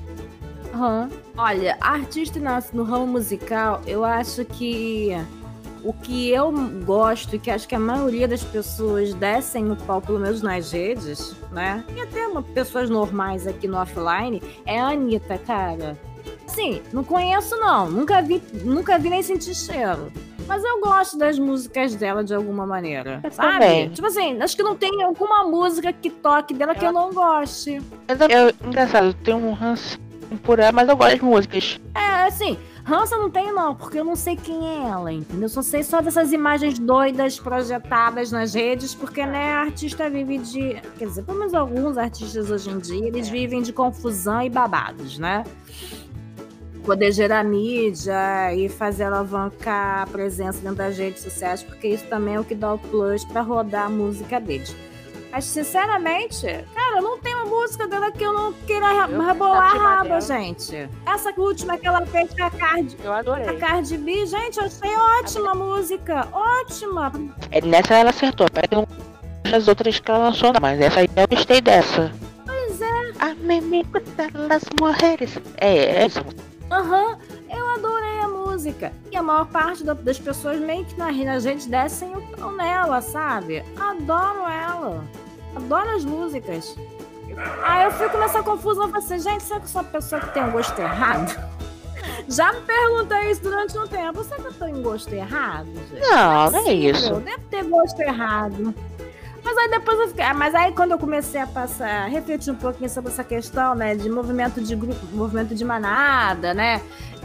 Aham. 0.82 1.08
Olha, 1.38 1.76
artista 1.80 2.40
no, 2.40 2.82
no 2.82 2.82
ramo 2.82 3.06
musical, 3.06 3.80
eu 3.86 4.04
acho 4.04 4.44
que 4.44 5.10
o 5.84 5.92
que 5.92 6.28
eu 6.30 6.52
gosto 6.84 7.36
e 7.36 7.38
que 7.38 7.52
acho 7.52 7.68
que 7.68 7.74
a 7.76 7.78
maioria 7.78 8.26
das 8.26 8.42
pessoas 8.42 9.14
descem 9.14 9.70
o 9.70 9.76
pau, 9.76 10.00
pelo 10.02 10.18
menos 10.18 10.42
nas 10.42 10.72
redes, 10.72 11.36
né? 11.52 11.84
E 11.94 12.00
até 12.00 12.26
uma, 12.26 12.42
pessoas 12.42 12.90
normais 12.90 13.46
aqui 13.46 13.68
no 13.68 13.76
offline, 13.78 14.42
é 14.66 14.80
a 14.80 14.88
Anitta, 14.88 15.38
cara. 15.38 15.96
Sim, 16.48 16.82
não 16.92 17.04
conheço 17.04 17.56
não, 17.58 17.88
nunca 17.88 18.20
vi, 18.20 18.42
nunca 18.64 18.98
vi 18.98 19.08
nem 19.08 19.22
senti 19.22 19.54
cheiro. 19.54 20.12
Mas 20.48 20.64
eu 20.64 20.80
gosto 20.80 21.16
das 21.16 21.38
músicas 21.38 21.94
dela 21.94 22.24
de 22.24 22.34
alguma 22.34 22.66
maneira. 22.66 23.20
Eu 23.22 23.30
sabe? 23.30 23.52
também. 23.52 23.88
Tipo 23.90 24.08
assim, 24.08 24.42
acho 24.42 24.56
que 24.56 24.62
não 24.64 24.74
tem 24.74 25.00
alguma 25.04 25.44
música 25.44 25.92
que 25.92 26.10
toque 26.10 26.52
dela 26.52 26.74
que 26.74 26.84
eu 26.84 26.92
não 26.92 27.12
goste. 27.12 27.80
Eu, 28.08 28.16
eu- 28.48 28.54
engraçado, 28.68 29.06
eu 29.06 29.14
tenho 29.14 29.38
um 29.38 29.52
ranço 29.52 29.96
por 30.36 30.58
ela, 30.58 30.72
mas 30.72 30.88
eu 30.88 30.96
gosto 30.96 31.12
das 31.12 31.20
músicas. 31.20 31.80
É, 31.94 32.26
assim, 32.26 32.56
Hansa 32.88 33.16
não 33.16 33.30
tem 33.30 33.52
não, 33.52 33.74
porque 33.74 34.00
eu 34.00 34.04
não 34.04 34.16
sei 34.16 34.36
quem 34.36 34.68
é 34.68 34.88
ela, 34.88 35.12
entendeu? 35.12 35.48
Só 35.48 35.62
sei 35.62 35.82
só 35.84 36.00
dessas 36.00 36.32
imagens 36.32 36.78
doidas 36.78 37.38
projetadas 37.38 38.32
nas 38.32 38.54
redes, 38.54 38.94
porque, 38.94 39.24
né, 39.24 39.52
a 39.52 39.60
artista 39.60 40.10
vive 40.10 40.38
de... 40.38 40.80
Quer 40.98 41.06
dizer, 41.06 41.22
pelo 41.22 41.38
menos 41.38 41.54
alguns 41.54 41.96
artistas 41.96 42.50
hoje 42.50 42.70
em 42.70 42.78
dia, 42.78 43.06
eles 43.06 43.28
vivem 43.28 43.62
de 43.62 43.72
confusão 43.72 44.42
e 44.42 44.50
babados, 44.50 45.16
né? 45.16 45.44
Poder 46.84 47.12
gerar 47.12 47.44
mídia 47.44 48.52
e 48.56 48.68
fazer 48.68 49.04
alavancar 49.04 50.02
a 50.02 50.06
presença 50.06 50.58
dentro 50.60 50.78
das 50.78 50.98
redes 50.98 51.22
sociais, 51.22 51.62
porque 51.62 51.86
isso 51.86 52.06
também 52.08 52.34
é 52.34 52.40
o 52.40 52.44
que 52.44 52.56
dá 52.56 52.74
o 52.74 52.78
plus 52.78 53.24
pra 53.24 53.42
rodar 53.42 53.86
a 53.86 53.88
música 53.88 54.40
deles. 54.40 54.74
Mas, 55.30 55.44
sinceramente, 55.44 56.46
cara, 56.74 57.00
não 57.00 57.18
tem 57.18 57.31
música 57.52 57.86
dela 57.86 58.10
que 58.10 58.24
eu 58.24 58.32
não 58.32 58.52
queira 58.52 58.86
Eu 59.08 59.20
rebolar 59.20 59.76
a 59.76 59.80
a 59.80 59.96
raba, 59.96 60.20
gente. 60.20 60.88
Essa 61.06 61.32
última 61.36 61.76
que 61.78 61.86
ela 61.86 62.04
fez 62.06 62.32
com 62.34 62.44
a 62.44 62.50
Cardi, 62.50 62.96
Eu 63.02 63.12
a 63.12 63.18
adorei. 63.18 63.56
Cardi 63.58 63.96
B, 63.98 64.26
gente, 64.26 64.58
eu 64.58 64.64
achei 64.64 64.94
ótima 65.20 65.50
a 65.52 65.54
música. 65.54 66.28
Ótima. 66.32 67.12
É, 67.50 67.60
nessa 67.60 67.94
ela 67.94 68.10
acertou. 68.10 68.46
Parece 68.52 68.68
que 68.70 68.74
não 68.76 68.86
das 69.50 69.68
outras 69.68 69.98
que 69.98 70.10
ela 70.10 70.18
lançou, 70.26 70.52
não, 70.52 70.60
mas 70.60 70.80
essa 70.80 71.00
aí 71.00 71.08
eu 71.14 71.28
gostei 71.28 71.60
dessa. 71.60 72.10
Pois 72.46 72.80
é. 72.80 73.12
A 73.18 73.34
meme 73.34 73.84
das 74.48 74.62
mulheres. 74.80 75.38
É, 75.58 75.76
é 75.76 76.04
essa. 76.04 76.24
Aham. 76.70 77.18
Eu 77.54 77.68
adorei 77.74 78.20
a 78.20 78.28
música. 78.28 78.92
E 79.10 79.16
a 79.16 79.22
maior 79.22 79.44
parte 79.46 79.84
da- 79.84 79.92
das 79.92 80.18
pessoas 80.18 80.58
meio 80.58 80.86
que 80.86 80.96
na, 80.98 81.12
na 81.12 81.38
gente 81.38 81.68
descem 81.68 82.16
o 82.16 82.22
pau 82.34 82.50
nela, 82.52 83.02
sabe? 83.02 83.62
Adoro 83.78 84.48
ela. 84.48 85.04
Adoro 85.54 85.90
as 85.90 86.04
músicas. 86.04 86.74
Aí 87.62 87.84
eu 87.84 87.90
fico 87.92 88.18
nessa 88.18 88.42
confusão, 88.42 88.88
eu 88.88 88.96
assim, 88.96 89.18
gente, 89.18 89.42
será 89.42 89.60
que 89.60 89.66
eu 89.66 89.70
sou 89.70 89.80
a 89.80 89.84
pessoa 89.84 90.20
que 90.20 90.34
tem 90.34 90.42
um 90.42 90.50
gosto 90.50 90.78
errado? 90.80 91.52
Já 92.28 92.52
me 92.52 92.60
perguntei 92.62 93.30
isso 93.30 93.42
durante 93.42 93.76
um 93.78 93.86
tempo. 93.86 94.22
Será 94.24 94.42
que 94.42 94.62
eu 94.62 94.68
em 94.68 94.82
gosto 94.82 95.12
errado, 95.12 95.66
gente? 95.66 96.00
Não, 96.00 96.50
não 96.50 96.58
é 96.58 96.62
possível, 96.62 96.90
isso. 96.92 97.14
Deve 97.20 97.42
ter 97.50 97.64
gosto 97.64 98.00
errado. 98.00 98.74
Mas 99.44 99.58
aí 99.58 99.70
depois 99.70 99.98
eu 99.98 100.08
fiquei. 100.08 100.32
Mas 100.32 100.54
aí 100.54 100.72
quando 100.72 100.92
eu 100.92 100.98
comecei 100.98 101.40
a 101.40 101.46
passar, 101.46 102.04
a 102.04 102.06
refletir 102.06 102.52
um 102.52 102.56
pouquinho 102.56 102.88
sobre 102.88 103.10
essa 103.10 103.24
questão, 103.24 103.74
né? 103.74 103.94
De 103.94 104.08
movimento 104.08 104.60
de 104.60 104.74
grupo, 104.76 105.04
movimento 105.12 105.54
de 105.54 105.64
manada, 105.64 106.54
né? 106.54 106.80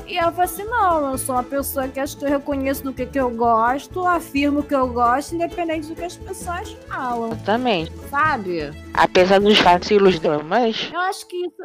E 0.08 0.16
eu 0.18 0.32
falei 0.32 0.46
assim, 0.46 0.64
não, 0.64 1.12
eu 1.12 1.18
sou 1.18 1.36
uma 1.36 1.44
pessoa 1.44 1.88
que 1.90 2.00
acho 2.00 2.18
que 2.18 2.24
eu 2.24 2.30
reconheço 2.30 2.82
do 2.84 2.94
que, 2.94 3.06
que 3.06 3.20
eu 3.20 3.30
gosto, 3.30 4.06
afirmo 4.06 4.64
que 4.64 4.74
eu 4.74 4.88
gosto, 4.88 5.36
independente 5.36 5.88
do 5.88 5.96
que 5.96 6.04
as 6.06 6.16
pessoas 6.16 6.72
falam, 6.88 7.34
Exatamente. 7.34 7.92
sabe? 8.10 8.72
Apesar 8.94 9.40
dos 9.40 9.60
vacilos 9.60 10.18
dela, 10.20 10.42
mas 10.44 10.90
Eu 10.94 11.00
acho 11.02 11.28
que 11.28 11.36
isso. 11.36 11.64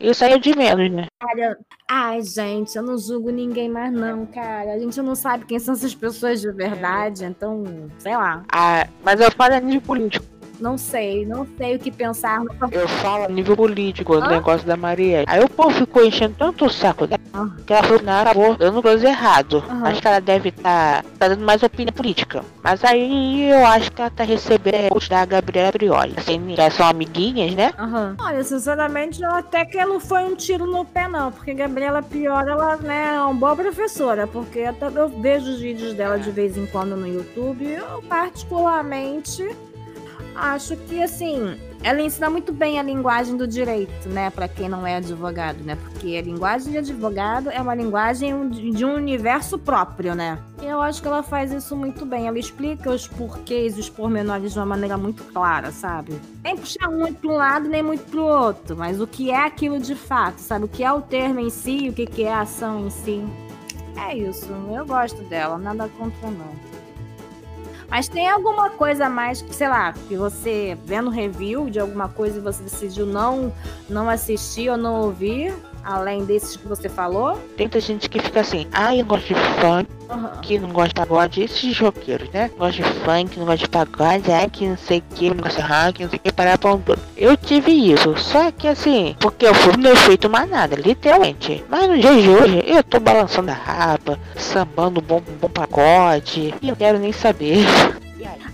isso 0.00 0.24
aí 0.24 0.32
é 0.32 0.38
de 0.38 0.56
menos, 0.56 0.90
né? 0.90 1.06
Cara, 1.20 1.56
ai, 1.88 2.20
gente, 2.22 2.74
eu 2.76 2.82
não 2.82 2.98
julgo 2.98 3.30
ninguém 3.30 3.68
mais, 3.68 3.92
não, 3.92 4.26
cara. 4.26 4.72
A 4.74 4.78
gente 4.80 5.00
não 5.00 5.14
sabe 5.14 5.44
quem 5.44 5.60
são 5.60 5.74
essas 5.74 5.94
pessoas 5.94 6.40
de 6.40 6.50
verdade, 6.50 7.24
então, 7.24 7.62
sei 7.98 8.16
lá. 8.16 8.42
Ah, 8.52 8.88
mas 9.04 9.20
eu 9.20 9.30
falo 9.30 9.54
a 9.54 9.60
nível 9.60 9.82
político. 9.82 10.26
Não 10.60 10.76
sei, 10.76 11.24
não 11.24 11.46
sei 11.56 11.76
o 11.76 11.78
que 11.78 11.90
pensar. 11.90 12.42
Eu 12.72 12.88
falo 12.88 13.24
a 13.24 13.28
nível 13.28 13.56
político, 13.56 14.14
o 14.14 14.20
negócio 14.20 14.66
da 14.66 14.76
Maria. 14.76 15.24
Aí 15.26 15.42
o 15.42 15.48
povo 15.48 15.70
ficou 15.70 16.04
enchendo 16.04 16.34
tanto 16.38 16.66
o 16.66 16.70
saco 16.70 17.06
dela 17.06 17.20
Ah. 17.32 17.48
que 17.66 17.72
ela 17.72 17.82
falou, 17.82 18.02
não, 18.02 18.20
acabou 18.20 18.56
dando 18.56 18.82
coisa 18.82 19.08
errado. 19.08 19.62
Aham. 19.68 19.86
Acho 19.88 20.00
que 20.00 20.08
ela 20.08 20.20
deve 20.20 20.48
estar 20.48 21.02
tá, 21.18 21.28
dando 21.28 21.44
mais 21.44 21.62
opinião 21.62 21.92
política. 21.92 22.44
Mas 22.62 22.84
aí 22.84 23.50
eu 23.50 23.64
acho 23.66 23.92
que 23.92 24.00
ela 24.00 24.10
tá 24.10 24.24
recebendo 24.24 24.94
o 24.94 25.08
da 25.08 25.24
Gabriela 25.24 25.72
Brioli. 25.72 26.14
Assim, 26.16 26.54
já 26.56 26.70
são 26.70 26.86
amiguinhas, 26.86 27.54
né? 27.54 27.72
Aham. 27.78 28.16
Olha, 28.20 28.44
sinceramente, 28.44 29.22
eu 29.22 29.30
até 29.30 29.64
que 29.64 29.82
não 29.84 30.00
foi 30.00 30.24
um 30.24 30.34
tiro 30.34 30.66
no 30.66 30.84
pé, 30.84 31.08
não. 31.08 31.32
Porque 31.32 31.54
Gabriela 31.54 32.02
Pior, 32.02 32.46
ela 32.46 32.76
né, 32.76 33.14
é 33.16 33.20
uma 33.20 33.34
boa 33.34 33.56
professora. 33.56 34.26
Porque 34.26 34.62
até 34.62 34.86
eu 34.86 35.08
vejo 35.08 35.50
os 35.50 35.60
vídeos 35.60 35.94
dela 35.94 36.18
de 36.18 36.30
vez 36.30 36.56
em 36.56 36.66
quando 36.66 36.96
no 36.96 37.06
YouTube. 37.06 37.64
Eu, 37.64 38.02
particularmente, 38.08 39.48
acho 40.38 40.76
que, 40.76 41.02
assim, 41.02 41.56
ela 41.82 42.00
ensina 42.00 42.28
muito 42.28 42.52
bem 42.52 42.78
a 42.78 42.82
linguagem 42.82 43.36
do 43.36 43.46
direito, 43.46 44.08
né? 44.08 44.30
Pra 44.30 44.48
quem 44.48 44.68
não 44.68 44.86
é 44.86 44.96
advogado, 44.96 45.62
né? 45.62 45.76
Porque 45.76 46.16
a 46.16 46.22
linguagem 46.22 46.72
de 46.72 46.78
advogado 46.78 47.50
é 47.50 47.60
uma 47.60 47.74
linguagem 47.74 48.48
de 48.48 48.84
um 48.84 48.94
universo 48.94 49.58
próprio, 49.58 50.14
né? 50.14 50.38
E 50.60 50.66
eu 50.66 50.82
acho 50.82 51.00
que 51.00 51.08
ela 51.08 51.22
faz 51.22 51.52
isso 51.52 51.76
muito 51.76 52.04
bem. 52.04 52.26
Ela 52.26 52.38
explica 52.38 52.90
os 52.90 53.06
porquês 53.06 53.78
os 53.78 53.88
pormenores 53.88 54.52
de 54.52 54.58
uma 54.58 54.66
maneira 54.66 54.96
muito 54.96 55.22
clara, 55.24 55.70
sabe? 55.70 56.20
Nem 56.42 56.56
puxar 56.56 56.90
muito 56.90 57.20
para 57.20 57.30
um 57.30 57.36
lado, 57.36 57.68
nem 57.68 57.82
muito 57.82 58.04
pro 58.10 58.24
outro. 58.24 58.76
Mas 58.76 59.00
o 59.00 59.06
que 59.06 59.30
é 59.30 59.46
aquilo 59.46 59.78
de 59.78 59.94
fato, 59.94 60.38
sabe? 60.38 60.64
O 60.64 60.68
que 60.68 60.82
é 60.82 60.92
o 60.92 61.00
termo 61.00 61.40
em 61.40 61.50
si, 61.50 61.88
o 61.88 61.92
que 61.92 62.06
que 62.06 62.24
é 62.24 62.32
a 62.32 62.40
ação 62.40 62.86
em 62.86 62.90
si. 62.90 63.24
É 63.96 64.16
isso. 64.16 64.48
Eu 64.72 64.86
gosto 64.86 65.22
dela, 65.24 65.58
nada 65.58 65.88
contra 65.96 66.30
não. 66.30 66.67
Mas 67.88 68.06
tem 68.06 68.28
alguma 68.28 68.70
coisa 68.70 69.06
a 69.06 69.10
mais 69.10 69.40
que, 69.40 69.54
sei 69.54 69.68
lá, 69.68 69.92
que 69.92 70.16
você 70.16 70.76
vendo 70.84 71.08
review 71.08 71.70
de 71.70 71.80
alguma 71.80 72.08
coisa 72.08 72.38
e 72.38 72.40
você 72.40 72.62
decidiu 72.62 73.06
não, 73.06 73.52
não 73.88 74.10
assistir 74.10 74.68
ou 74.68 74.76
não 74.76 75.00
ouvir, 75.00 75.54
além 75.84 76.24
desses 76.24 76.56
que 76.56 76.66
você 76.66 76.88
falou? 76.88 77.38
Tem 77.56 77.66
muita 77.66 77.80
gente 77.80 78.08
que 78.08 78.18
fica 78.20 78.40
assim, 78.40 78.66
ah, 78.72 78.94
eu 78.94 79.04
gosto 79.04 79.28
de 79.28 79.34
funk, 79.34 79.88
Aham. 80.10 80.30
que 80.42 80.58
não 80.58 80.70
gosta 80.70 80.88
de 80.88 80.94
pagode, 80.94 81.42
esses 81.42 81.78
roqueiros, 81.78 82.28
né? 82.30 82.50
Gosta 82.58 82.82
de 82.82 82.88
funk, 83.00 83.38
não 83.38 83.46
gosta 83.46 83.58
de 83.58 83.68
pagode, 83.68 84.32
ai 84.32 84.48
que 84.48 84.66
não 84.66 84.76
sei 84.76 84.98
o 84.98 85.14
que, 85.14 85.28
não 85.30 85.36
gosta 85.36 85.62
de 85.62 85.68
rock, 85.68 86.02
não 86.02 86.10
sei 86.10 86.18
o 86.18 86.22
que, 86.22 86.32
parar 86.32 86.58
pra 86.58 86.74
um. 86.74 86.82
Eu 87.16 87.36
tive 87.36 87.72
isso, 87.72 88.16
só 88.16 88.50
que 88.50 88.68
assim, 88.68 89.16
porque 89.20 89.46
eu 89.46 89.54
fui 89.54 89.76
no 89.76 89.88
efeito 89.88 90.28
manada, 90.30 90.76
literalmente. 90.76 91.64
Mas 91.68 91.88
no 91.88 91.98
dia 91.98 92.22
de 92.22 92.28
hoje, 92.28 92.62
eu 92.66 92.82
tô 92.82 92.98
balançando 93.00 93.50
a 93.50 93.54
rapa, 93.54 94.18
sambando 94.36 95.00
bom, 95.00 95.22
bom 95.40 95.48
pagode, 95.48 96.54
e 96.60 96.68
eu 96.68 96.76
quero 96.76 96.98
nem 96.98 97.12
saber. 97.12 97.58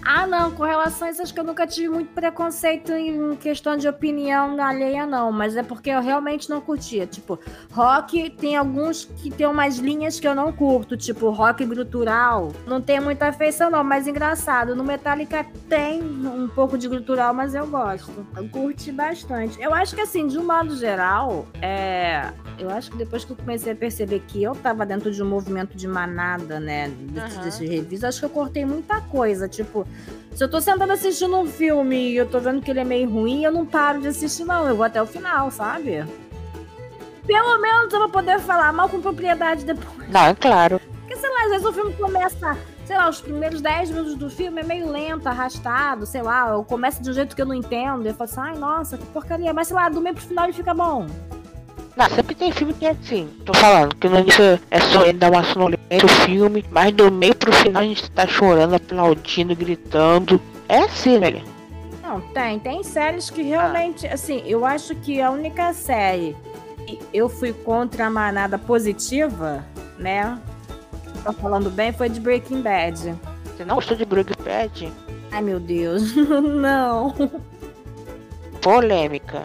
Ah, 0.04 0.26
não, 0.26 0.50
com 0.50 0.64
relação 0.64 1.08
a 1.08 1.10
isso, 1.10 1.22
acho 1.22 1.32
que 1.32 1.40
eu 1.40 1.44
nunca 1.44 1.66
tive 1.66 1.88
muito 1.88 2.12
preconceito 2.12 2.92
em 2.92 3.34
questão 3.36 3.76
de 3.76 3.88
opinião 3.88 4.60
alheia, 4.62 5.06
não. 5.06 5.32
Mas 5.32 5.56
é 5.56 5.62
porque 5.62 5.90
eu 5.90 6.00
realmente 6.00 6.50
não 6.50 6.60
curtia. 6.60 7.06
Tipo, 7.06 7.38
rock 7.72 8.28
tem 8.30 8.56
alguns 8.56 9.04
que 9.04 9.30
tem 9.30 9.46
umas 9.46 9.76
linhas 9.78 10.20
que 10.20 10.28
eu 10.28 10.34
não 10.34 10.52
curto, 10.52 10.96
tipo 10.96 11.30
rock 11.30 11.64
grutural. 11.64 12.52
Não 12.66 12.80
tem 12.80 13.00
muita 13.00 13.28
afeição, 13.28 13.70
não, 13.70 13.82
mas 13.82 14.06
engraçado. 14.06 14.76
No 14.76 14.84
Metallica 14.84 15.46
tem 15.68 16.02
um 16.02 16.48
pouco 16.48 16.76
de 16.76 16.86
grutural, 16.86 17.32
mas 17.32 17.54
eu 17.54 17.66
gosto. 17.66 18.26
Eu 18.36 18.48
curti 18.48 18.92
bastante. 18.92 19.60
Eu 19.60 19.72
acho 19.72 19.94
que, 19.94 20.02
assim, 20.02 20.26
de 20.26 20.38
um 20.38 20.44
modo 20.44 20.76
geral, 20.76 21.46
é. 21.62 22.32
Eu 22.58 22.70
acho 22.70 22.90
que 22.90 22.96
depois 22.96 23.24
que 23.24 23.32
eu 23.32 23.36
comecei 23.36 23.72
a 23.72 23.76
perceber 23.76 24.20
que 24.28 24.42
eu 24.42 24.54
tava 24.54 24.86
dentro 24.86 25.10
de 25.10 25.20
um 25.22 25.28
movimento 25.28 25.76
de 25.76 25.88
manada, 25.88 26.60
né? 26.60 26.88
Desses, 26.88 27.58
reviews, 27.58 28.04
acho 28.04 28.20
que 28.20 28.26
eu 28.26 28.30
cortei 28.30 28.64
muita 28.64 29.00
coisa. 29.00 29.48
Tipo, 29.48 29.86
se 30.34 30.42
eu 30.42 30.50
tô 30.50 30.60
sentada 30.60 30.92
assistindo 30.92 31.36
um 31.36 31.46
filme 31.46 32.10
e 32.10 32.16
eu 32.16 32.26
tô 32.26 32.40
vendo 32.40 32.60
que 32.60 32.70
ele 32.70 32.80
é 32.80 32.84
meio 32.84 33.08
ruim, 33.08 33.44
eu 33.44 33.52
não 33.52 33.64
paro 33.64 34.00
de 34.00 34.08
assistir, 34.08 34.44
não. 34.44 34.66
Eu 34.66 34.74
vou 34.74 34.84
até 34.84 35.00
o 35.00 35.06
final, 35.06 35.50
sabe? 35.50 36.04
Pelo 37.24 37.58
menos 37.58 37.92
eu 37.92 38.00
vou 38.00 38.08
poder 38.08 38.40
falar 38.40 38.72
mal 38.72 38.88
com 38.88 39.00
propriedade 39.00 39.64
depois. 39.64 40.08
Não, 40.08 40.26
é 40.26 40.34
claro. 40.34 40.80
Porque, 41.00 41.16
sei 41.16 41.30
lá, 41.30 41.44
às 41.44 41.50
vezes 41.50 41.66
o 41.66 41.72
filme 41.72 41.92
começa, 41.94 42.58
sei 42.84 42.96
lá, 42.96 43.08
os 43.08 43.20
primeiros 43.20 43.60
10 43.60 43.90
minutos 43.90 44.14
do 44.16 44.28
filme 44.28 44.60
é 44.60 44.64
meio 44.64 44.90
lento, 44.90 45.26
arrastado, 45.28 46.04
sei 46.04 46.22
lá, 46.22 46.56
ou 46.56 46.64
começa 46.64 47.00
de 47.00 47.10
um 47.10 47.12
jeito 47.12 47.36
que 47.36 47.40
eu 47.40 47.46
não 47.46 47.54
entendo. 47.54 48.04
E 48.04 48.08
eu 48.08 48.14
falo 48.14 48.30
assim, 48.30 48.40
ai, 48.40 48.58
nossa, 48.58 48.98
que 48.98 49.06
porcaria. 49.06 49.54
Mas, 49.54 49.68
sei 49.68 49.76
lá, 49.76 49.88
do 49.88 50.00
meio 50.00 50.16
pro 50.16 50.24
final 50.24 50.46
ele 50.46 50.52
fica 50.52 50.74
bom. 50.74 51.06
Não, 51.96 52.10
sempre 52.10 52.34
tem 52.34 52.50
filme 52.50 52.74
que 52.74 52.86
é 52.86 52.90
assim. 52.90 53.28
Tô 53.44 53.54
falando 53.54 53.94
que 53.94 54.08
no 54.08 54.18
início 54.18 54.60
é 54.70 54.80
só 54.80 55.04
ele 55.04 55.18
dar 55.18 55.30
uma 55.30 55.44
sonolência 55.44 56.04
o 56.04 56.08
filme, 56.26 56.64
mas 56.70 56.92
do 56.92 57.10
meio 57.10 57.34
pro 57.36 57.52
final 57.52 57.82
a 57.82 57.86
gente 57.86 58.10
tá 58.10 58.26
chorando, 58.26 58.74
aplaudindo, 58.74 59.54
gritando. 59.54 60.40
É 60.68 60.78
assim, 60.78 61.20
velho. 61.20 61.42
Não, 62.02 62.20
tem. 62.20 62.58
Tem 62.58 62.82
séries 62.82 63.30
que 63.30 63.42
realmente, 63.42 64.06
assim, 64.08 64.42
eu 64.44 64.66
acho 64.66 64.94
que 64.96 65.20
a 65.20 65.30
única 65.30 65.72
série 65.72 66.36
que 66.84 66.98
eu 67.12 67.28
fui 67.28 67.52
contra 67.52 68.06
a 68.06 68.10
manada 68.10 68.58
positiva, 68.58 69.64
né? 69.98 70.38
Tá 71.22 71.32
falando 71.32 71.70
bem, 71.70 71.92
foi 71.92 72.08
de 72.08 72.20
Breaking 72.20 72.60
Bad. 72.60 73.14
Você 73.44 73.64
não 73.64 73.76
gostou 73.76 73.96
de 73.96 74.04
Breaking 74.04 74.42
Bad? 74.44 74.92
Ai, 75.30 75.42
meu 75.42 75.60
Deus. 75.60 76.14
não. 76.16 77.14
Polêmica. 78.60 79.44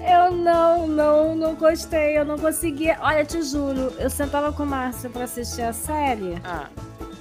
Eu 0.00 0.32
não, 0.32 0.86
não, 0.86 1.34
não 1.34 1.54
gostei. 1.54 2.16
Eu 2.18 2.24
não 2.24 2.38
conseguia. 2.38 2.96
Olha, 3.00 3.24
te 3.24 3.42
juro, 3.42 3.92
eu 3.98 4.10
sentava 4.10 4.52
com 4.52 4.62
o 4.62 4.66
Márcio 4.66 5.10
pra 5.10 5.24
assistir 5.24 5.62
a 5.62 5.72
série. 5.72 6.36
Ah, 6.44 6.68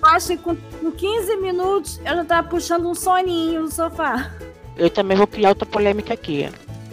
acho 0.04 0.28
que 0.30 0.38
com, 0.38 0.56
com 0.56 0.92
15 0.92 1.38
minutos 1.38 2.00
eu 2.06 2.16
já 2.16 2.26
tava 2.26 2.48
puxando 2.50 2.88
um 2.90 2.96
soninho 2.96 3.62
no 3.62 3.72
sofá. 3.72 4.32
Eu 4.78 4.90
também 4.90 5.16
vou 5.16 5.28
criar 5.28 5.50
outra 5.50 5.66
polêmica 5.66 6.14
aqui. 6.14 6.50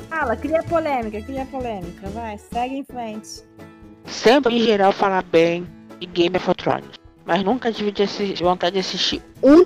Fala, 0.09 0.37
cria 0.37 0.62
polêmica, 0.62 1.21
cria 1.23 1.47
polêmica. 1.47 2.09
Vai, 2.11 2.37
segue 2.38 2.76
em 2.76 2.85
frente. 2.85 3.42
Sempre 4.07 4.57
em 4.57 4.61
geral 4.62 4.92
falar 4.92 5.23
bem 5.23 5.66
de 5.99 6.07
Game 6.07 6.37
of 6.37 6.54
Thrones. 6.54 6.90
Mas 7.25 7.42
nunca 7.45 7.73
tive 7.73 7.90
de 7.92 8.02
assi- 8.02 8.35
vontade 8.35 8.75
de 8.75 8.80
assistir 8.80 9.23
um 9.42 9.64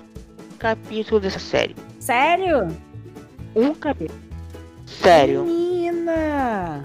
capítulo 0.59 1.19
dessa 1.21 1.39
série. 1.39 1.75
Sério? 1.99 2.69
Um 3.57 3.75
capítulo. 3.75 4.19
Sério. 4.87 5.45
Menina! 5.45 6.85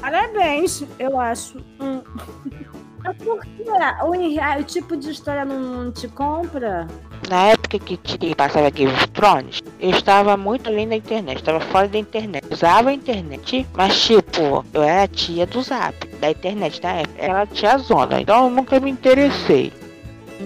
Parabéns, 0.00 0.84
eu 0.98 1.18
acho. 1.18 1.58
Hum. 1.80 2.02
É 3.02 3.14
porque 3.14 3.30
o, 3.30 4.60
o 4.60 4.64
tipo 4.64 4.96
de 4.96 5.10
história 5.10 5.44
não, 5.44 5.90
te 5.90 6.06
compra? 6.06 6.86
Na 7.28 7.46
época 7.46 7.78
que 7.78 7.96
tinha 7.96 8.34
passava 8.36 8.70
Game 8.70 8.92
of 8.92 9.08
Thrones, 9.08 9.62
eu 9.78 9.90
estava 9.90 10.36
muito 10.36 10.68
além 10.68 10.88
da 10.88 10.96
internet, 10.96 11.38
estava 11.38 11.60
fora 11.60 11.88
da 11.88 11.98
internet. 11.98 12.44
Usava 12.50 12.90
a 12.90 12.92
internet, 12.92 13.66
mas 13.74 13.98
tipo, 14.00 14.64
eu 14.72 14.82
era 14.82 15.08
tia 15.08 15.46
do 15.46 15.62
Zap, 15.62 16.06
da 16.18 16.30
internet 16.30 16.80
da 16.80 16.90
época. 16.90 17.22
Era 17.22 17.46
tia 17.46 17.78
zona, 17.78 18.20
então 18.20 18.44
eu 18.44 18.50
nunca 18.50 18.78
me 18.80 18.90
interessei. 18.90 19.72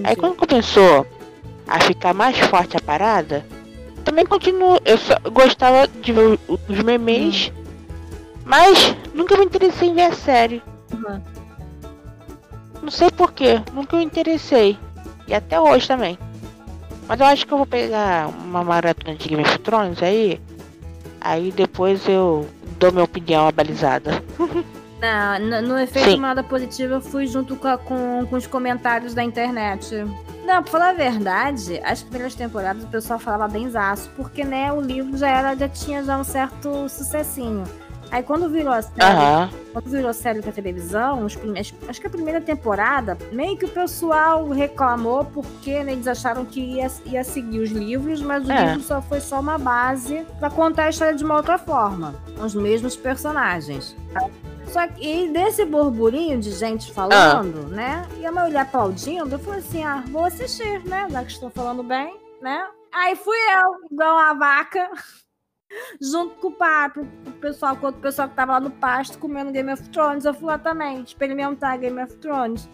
Aí 0.03 0.15
quando 0.17 0.37
começou 0.37 1.07
a 1.67 1.81
ficar 1.81 2.13
mais 2.13 2.39
forte 2.39 2.77
a 2.77 2.81
parada, 2.81 3.45
também 4.05 4.25
continuo. 4.27 4.79
Eu 4.85 4.99
só 4.99 5.15
gostava 5.31 5.89
de 5.89 6.13
ver 6.13 6.39
os 6.49 6.83
memes, 6.83 7.53
mas 8.45 8.95
nunca 9.15 9.37
me 9.37 9.45
interessei 9.45 9.89
em 9.89 9.95
ver 9.95 10.03
a 10.03 10.13
série. 10.13 10.63
Uhum. 10.93 11.21
Não 12.83 12.91
sei 12.91 13.11
porquê, 13.11 13.63
nunca 13.73 13.97
me 13.97 14.05
interessei. 14.05 14.79
E 15.27 15.35
até 15.35 15.59
hoje 15.61 15.89
também. 15.89 16.19
Mas 17.09 17.21
eu 17.21 17.27
acho 17.27 17.47
que 17.47 17.53
eu 17.53 17.59
vou 17.59 17.67
pegar 17.67 18.29
uma 18.29 18.63
maratona 18.63 19.17
de 19.17 19.29
Game 19.29 19.43
of 19.43 19.59
Thrones 19.61 20.03
aí. 20.03 20.41
Aí 21.21 21.51
depois 21.53 22.07
eu 22.09 22.47
dou 22.79 22.93
minha 22.93 23.05
opinião 23.05 23.49
abalizada. 23.49 24.23
Não, 25.01 25.39
no, 25.39 25.69
no 25.69 25.79
efeito 25.79 26.13
Sim. 26.13 26.21
nada 26.21 26.43
positivo 26.43 26.95
eu 26.95 27.01
fui 27.01 27.27
junto 27.27 27.57
com, 27.57 27.69
a- 27.69 27.77
com, 27.77 28.27
com 28.29 28.37
os 28.37 28.47
comentários 28.47 29.13
da 29.15 29.23
internet. 29.23 29.95
Não, 30.45 30.63
pra 30.63 30.71
falar 30.73 30.91
a 30.91 30.93
verdade, 30.93 31.81
as 31.85 32.03
primeiras 32.03 32.35
temporadas 32.35 32.85
o 32.85 32.87
pessoal 32.89 33.19
falava 33.19 33.49
bem 33.49 33.69
zaço, 33.71 34.11
porque 34.17 34.45
né, 34.45 34.71
o 34.73 34.81
livro 34.81 35.17
já 35.17 35.29
era, 35.29 35.55
já 35.57 35.69
tinha 35.69 36.03
já 36.05 36.19
um 36.19 36.25
certo 36.25 36.89
sucessinho. 36.89 37.65
Aí 38.11 38.23
quando 38.23 38.49
virou 38.49 38.73
a 38.73 38.83
série, 38.83 39.03
Aham. 39.03 39.51
quando 39.73 39.91
virou 39.91 40.13
série 40.13 40.41
pra 40.43 40.53
televisão, 40.53 41.27
acho 41.27 42.01
que 42.01 42.07
a 42.07 42.11
primeira 42.11 42.41
temporada, 42.41 43.17
meio 43.33 43.57
que 43.57 43.65
o 43.65 43.69
pessoal 43.69 44.47
reclamou 44.51 45.25
porque 45.25 45.83
né, 45.83 45.93
eles 45.93 46.07
acharam 46.07 46.45
que 46.45 46.61
ia, 46.61 46.89
ia 47.07 47.25
seguir 47.25 47.61
os 47.61 47.71
livros, 47.71 48.21
mas 48.23 48.47
o 48.47 48.53
É. 48.53 48.67
livro 48.67 48.83
só 48.83 49.01
foi 49.03 49.21
só 49.21 49.41
uma 49.41 49.59
base 49.59 50.25
pra 50.39 50.49
contar 50.51 50.85
a 50.85 50.91
história 50.91 51.15
de 51.15 51.25
uma 51.25 51.37
outra 51.37 51.59
forma, 51.59 52.15
com 52.37 52.45
os 52.45 52.55
mesmos 52.55 52.95
personagens. 52.95 53.97
Só 54.75 54.89
que 54.89 55.09
e 55.09 55.29
desse 55.29 55.65
burburinho 55.65 56.41
de 56.41 56.51
gente 56.51 56.93
falando, 56.93 57.69
né? 57.69 58.05
E 58.19 58.27
a 58.27 58.33
maioria 58.33 58.63
aplaudindo, 58.63 59.33
eu 59.33 59.39
falei 59.39 59.61
assim: 59.61 59.85
ah, 59.85 60.03
vou 60.09 60.25
assistir, 60.25 60.85
né? 60.85 61.07
Já 61.09 61.25
que 61.25 61.31
estão 61.31 61.49
falando 61.49 61.85
bem, 61.85 62.19
né? 62.43 62.67
Aí 62.93 63.15
fui 63.15 63.37
eu, 63.37 63.89
igual 63.89 64.17
uma 64.17 64.35
vaca, 64.35 64.91
junto 66.03 66.35
com 66.41 66.49
o 66.49 66.53
papo, 66.53 67.07
o 67.25 67.31
pessoal, 67.35 67.77
com 67.77 67.87
o 67.87 67.93
pessoal 67.93 68.29
que 68.29 68.35
tava 68.35 68.55
lá 68.55 68.61
no 68.61 68.71
pasto 68.73 69.17
comendo 69.17 69.53
Game 69.53 69.73
of 69.73 69.89
Thrones. 69.91 70.25
Eu 70.25 70.35
fui 70.35 70.49
lá 70.49 70.59
também, 70.59 71.03
experimentar 71.03 71.79
Game 71.79 72.03
of 72.03 72.17
Thrones. 72.17 72.69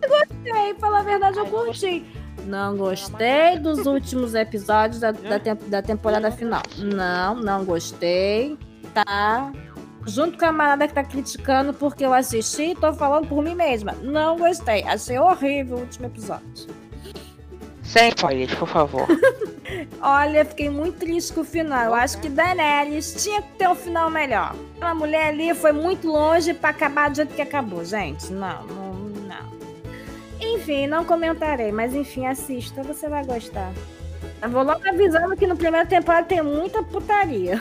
E 0.00 0.08
gostei, 0.08 0.74
falar 0.80 1.00
a 1.00 1.02
verdade, 1.02 1.40
eu 1.40 1.46
curti. 1.46 2.06
Não 2.46 2.74
gostei 2.74 3.58
dos 3.58 3.84
últimos 3.84 4.34
episódios 4.34 5.00
da, 5.00 5.12
da, 5.12 5.38
da 5.66 5.82
temporada 5.82 6.30
final. 6.30 6.62
Não, 6.78 7.34
não 7.34 7.66
gostei. 7.66 8.58
Tá. 8.94 9.52
Junto 10.06 10.38
com 10.38 10.44
a 10.44 10.48
camarada 10.48 10.86
que 10.86 10.94
tá 10.94 11.02
criticando 11.02 11.72
porque 11.72 12.04
eu 12.04 12.12
assisti 12.12 12.72
e 12.72 12.74
tô 12.74 12.92
falando 12.92 13.26
por 13.26 13.42
mim 13.42 13.54
mesma. 13.54 13.92
Não 14.02 14.36
gostei. 14.36 14.82
Achei 14.84 15.18
horrível 15.18 15.78
o 15.78 15.80
último 15.80 16.06
episódio. 16.06 16.68
Sem 17.82 18.08
spoilers, 18.08 18.54
por 18.54 18.68
favor. 18.68 19.06
Olha, 20.00 20.44
fiquei 20.44 20.68
muito 20.68 20.98
triste 20.98 21.32
com 21.32 21.42
o 21.42 21.44
final. 21.44 21.84
Eu 21.84 21.94
acho 21.94 22.18
que 22.18 22.28
Daenerys 22.28 23.22
tinha 23.22 23.40
que 23.40 23.52
ter 23.58 23.68
um 23.68 23.74
final 23.74 24.10
melhor. 24.10 24.54
Aquela 24.76 24.94
mulher 24.94 25.28
ali 25.28 25.54
foi 25.54 25.72
muito 25.72 26.08
longe 26.08 26.52
pra 26.54 26.70
acabar 26.70 27.10
do 27.10 27.16
jeito 27.16 27.34
que 27.34 27.42
acabou, 27.42 27.84
gente. 27.84 28.32
Não, 28.32 28.66
não, 28.66 28.94
não. 28.94 29.52
Enfim, 30.40 30.86
não 30.86 31.04
comentarei, 31.04 31.72
mas 31.72 31.94
enfim, 31.94 32.26
assista, 32.26 32.82
você 32.82 33.08
vai 33.08 33.24
gostar. 33.24 33.72
Eu 34.42 34.50
vou 34.50 34.62
logo 34.62 34.86
avisando 34.86 35.36
que 35.36 35.46
no 35.46 35.56
primeiro 35.56 35.88
temporada 35.88 36.26
tem 36.26 36.42
muita 36.42 36.82
putaria. 36.82 37.60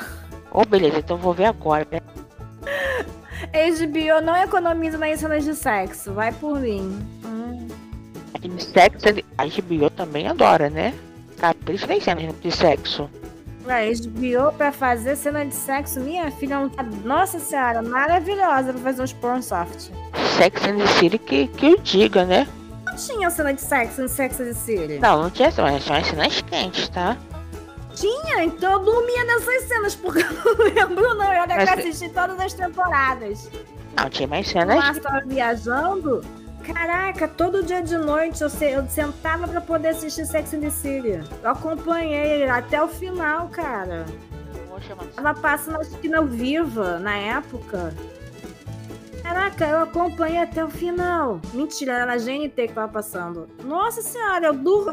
Ô, 0.52 0.66
beleza, 0.66 1.00
então 1.00 1.18
vou 1.18 1.34
ver 1.34 1.46
agora. 1.46 1.88
HBO 3.54 4.20
não 4.24 4.36
economiza 4.36 4.98
nas 4.98 5.20
cenas 5.20 5.44
de 5.44 5.54
sexo, 5.54 6.12
vai 6.12 6.32
por 6.32 6.60
mim. 6.60 7.00
Hum. 7.24 7.68
Aquele 8.34 8.60
sexo, 8.60 9.06
a 9.38 9.46
HBO 9.46 9.90
também 9.92 10.28
adora, 10.28 10.72
né? 10.72 10.94
Capricha 11.38 11.86
nas 11.86 12.04
cenas 12.04 12.34
de 12.42 12.52
sexo. 12.52 13.10
A 13.68 13.80
HBO 13.86 14.52
pra 14.58 14.72
fazer 14.72 15.16
cena 15.16 15.46
de 15.46 15.54
sexo, 15.54 16.00
minha 16.00 16.30
filha 16.32 16.60
não 16.60 16.70
tá. 16.70 16.84
Nossa 16.84 17.40
senhora, 17.40 17.82
maravilhosa 17.82 18.74
pra 18.74 18.82
fazer 18.82 19.04
uns 19.04 19.14
porn 19.14 19.42
soft. 19.42 19.90
Sex 20.38 20.66
and 20.66 20.78
the 20.80 20.88
City 20.88 21.18
que, 21.18 21.48
que 21.48 21.68
eu 21.68 21.78
diga, 21.78 22.26
né? 22.26 22.48
Não 22.86 22.96
tinha 22.96 23.30
cena 23.30 23.54
de 23.54 23.62
sexo 23.62 24.02
no 24.02 24.10
Sex 24.10 24.40
and 24.40 24.46
the 24.46 24.54
City. 24.54 25.00
Não, 25.00 25.24
não 25.24 25.30
tinha 25.30 25.52
mas 25.58 25.84
tinha 25.84 25.96
umas 25.98 26.08
cenas 26.08 26.42
quentes, 26.42 26.90
tá? 26.90 27.16
Tinha, 27.96 28.44
então 28.44 28.74
eu 28.74 28.80
dormia 28.80 29.24
nessas 29.26 29.64
cenas, 29.68 29.96
porque 29.96 30.20
eu 30.20 30.32
não 30.34 30.64
lembro, 30.66 31.14
não. 31.16 31.34
Eu 31.34 31.48
Mas- 31.48 31.70
que 31.74 31.80
assisti 31.80 32.10
todas 32.10 32.40
as 32.40 32.54
temporadas. 32.54 33.50
Não, 33.96 34.10
tinha 34.10 34.28
mais 34.28 34.48
cenas. 34.48 34.76
Márcio 34.76 35.04
tava 35.04 35.22
viajando. 35.26 36.22
Caraca, 36.64 37.28
todo 37.28 37.62
dia 37.62 37.82
de 37.82 37.98
noite 37.98 38.42
eu, 38.42 38.50
se- 38.50 38.72
eu 38.72 38.88
sentava 38.88 39.48
pra 39.48 39.60
poder 39.62 39.90
assistir 39.90 40.26
Sex 40.26 40.54
and 40.54 40.62
the 40.62 40.70
City. 40.70 41.20
Eu 41.44 41.50
acompanhei 41.50 42.50
até 42.50 42.82
o 42.82 42.88
final, 42.88 43.50
cara. 43.50 44.06
Acho 45.44 45.98
que 46.00 46.08
na 46.10 46.22
Viva, 46.22 47.00
na 47.00 47.16
época. 47.16 47.94
Caraca, 49.34 49.66
eu 49.66 49.80
acompanhei 49.82 50.38
até 50.38 50.64
o 50.64 50.70
final. 50.70 51.42
Mentira, 51.56 51.94
era 51.94 52.06
na 52.06 52.18
GNT 52.18 52.68
que 52.68 52.74
tava 52.74 52.88
passando. 52.88 53.48
Nossa 53.64 54.00
senhora, 54.00 54.46
eu 54.46 54.54
durmo. 54.54 54.92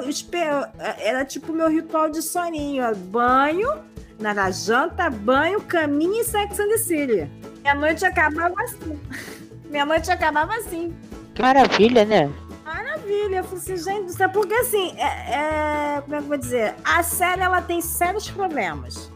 Era 0.98 1.26
tipo 1.26 1.52
meu 1.52 1.68
ritual 1.68 2.08
de 2.08 2.22
soninho. 2.22 2.82
Banho, 2.96 3.70
na 4.18 4.50
janta, 4.50 5.10
banho, 5.10 5.60
caminho 5.60 6.22
e 6.22 6.24
Sex 6.24 6.58
and 6.58 6.68
the 6.68 6.78
City. 6.78 7.30
Minha 7.60 7.74
noite 7.74 8.02
acabava 8.06 8.54
assim. 8.62 8.98
Minha 9.68 9.84
noite 9.84 10.10
acabava 10.10 10.54
assim. 10.54 10.96
Maravilha, 11.38 12.06
né? 12.06 12.32
Maravilha. 12.64 13.36
Eu 13.36 13.44
falei 13.44 13.58
assim, 13.58 13.76
gente 13.76 14.06
do 14.06 14.12
céu, 14.14 14.30
porque 14.30 14.54
assim, 14.54 14.94
é, 14.96 15.34
é- 15.96 16.00
como 16.00 16.14
é 16.14 16.18
que 16.18 16.24
eu 16.24 16.28
vou 16.28 16.38
dizer? 16.38 16.74
A 16.82 17.02
série 17.02 17.42
ela 17.42 17.60
tem 17.60 17.82
sérios 17.82 18.30
problemas 18.30 19.12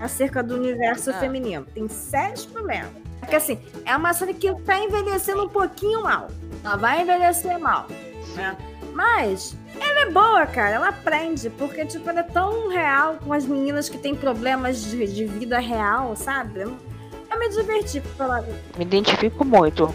acerca 0.00 0.42
do 0.42 0.54
universo 0.54 1.10
Ah. 1.10 1.20
feminino. 1.20 1.66
Tem 1.74 1.86
sérios 1.88 2.46
problemas. 2.46 3.05
Porque 3.20 3.36
assim, 3.36 3.58
é 3.84 3.96
uma 3.96 4.12
série 4.12 4.34
que 4.34 4.52
tá 4.62 4.78
envelhecendo 4.78 5.44
um 5.44 5.48
pouquinho 5.48 6.02
mal. 6.02 6.28
Ela 6.64 6.76
vai 6.76 7.02
envelhecer 7.02 7.58
mal. 7.58 7.86
né? 8.34 8.56
Mas 8.92 9.56
ela 9.80 10.00
é 10.00 10.10
boa, 10.10 10.46
cara. 10.46 10.70
Ela 10.76 10.88
aprende. 10.88 11.50
Porque, 11.50 11.84
tipo, 11.84 12.08
ela 12.08 12.20
é 12.20 12.22
tão 12.24 12.68
real 12.68 13.16
com 13.24 13.32
as 13.32 13.44
meninas 13.44 13.88
que 13.88 13.98
têm 13.98 14.14
problemas 14.14 14.82
de, 14.82 15.06
de 15.06 15.24
vida 15.26 15.58
real, 15.58 16.14
sabe? 16.16 16.60
Eu 16.60 16.76
me 17.38 17.48
diverti 17.50 18.00
pra 18.00 18.10
falar. 18.12 18.42
Me 18.76 18.84
identifico 18.84 19.44
muito. 19.44 19.94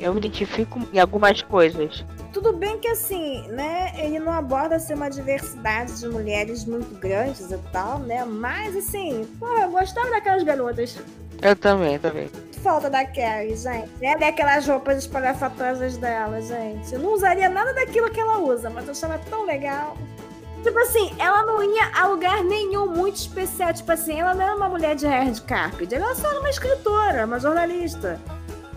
Eu 0.00 0.12
me 0.12 0.18
identifico 0.18 0.80
em 0.92 0.98
algumas 0.98 1.42
coisas. 1.42 2.04
Tudo 2.32 2.52
bem 2.52 2.78
que 2.78 2.88
assim, 2.88 3.46
né, 3.48 3.92
ele 3.98 4.18
não 4.18 4.32
aborda 4.32 4.76
assim, 4.76 4.94
uma 4.94 5.10
diversidade 5.10 6.00
de 6.00 6.08
mulheres 6.08 6.64
muito 6.64 6.98
grandes 6.98 7.50
e 7.50 7.58
tal, 7.70 7.98
né? 7.98 8.24
Mas 8.24 8.74
assim, 8.74 9.26
porra, 9.38 9.64
eu 9.64 9.70
gostava 9.70 10.10
daquelas 10.10 10.42
garotas. 10.42 10.98
Eu 11.42 11.56
também, 11.56 11.98
também. 11.98 12.30
Falta 12.62 12.88
da 12.88 13.04
Carrie, 13.04 13.56
gente. 13.56 13.90
Ela 14.00 14.24
é 14.24 14.28
aquelas 14.28 14.66
roupas 14.66 14.98
espalhafatosas 14.98 15.96
dela, 15.96 16.40
gente. 16.40 16.94
Eu 16.94 17.00
não 17.00 17.12
usaria 17.12 17.48
nada 17.48 17.74
daquilo 17.74 18.08
que 18.08 18.20
ela 18.20 18.38
usa, 18.38 18.70
mas 18.70 18.86
eu 18.86 18.92
achava 18.92 19.18
tão 19.28 19.44
legal. 19.44 19.96
Tipo 20.62 20.78
assim, 20.78 21.12
ela 21.18 21.42
não 21.42 21.60
ia 21.60 21.90
a 21.92 22.06
lugar 22.06 22.44
nenhum 22.44 22.86
muito 22.86 23.16
especial. 23.16 23.74
Tipo 23.74 23.90
assim, 23.90 24.20
ela 24.20 24.32
não 24.32 24.42
era 24.42 24.54
uma 24.54 24.68
mulher 24.68 24.94
de 24.94 25.06
red 25.06 25.34
carpet. 25.46 25.92
Ela 25.92 26.14
só 26.14 26.28
era 26.30 26.38
uma 26.38 26.50
escritora, 26.50 27.26
uma 27.26 27.40
jornalista. 27.40 28.20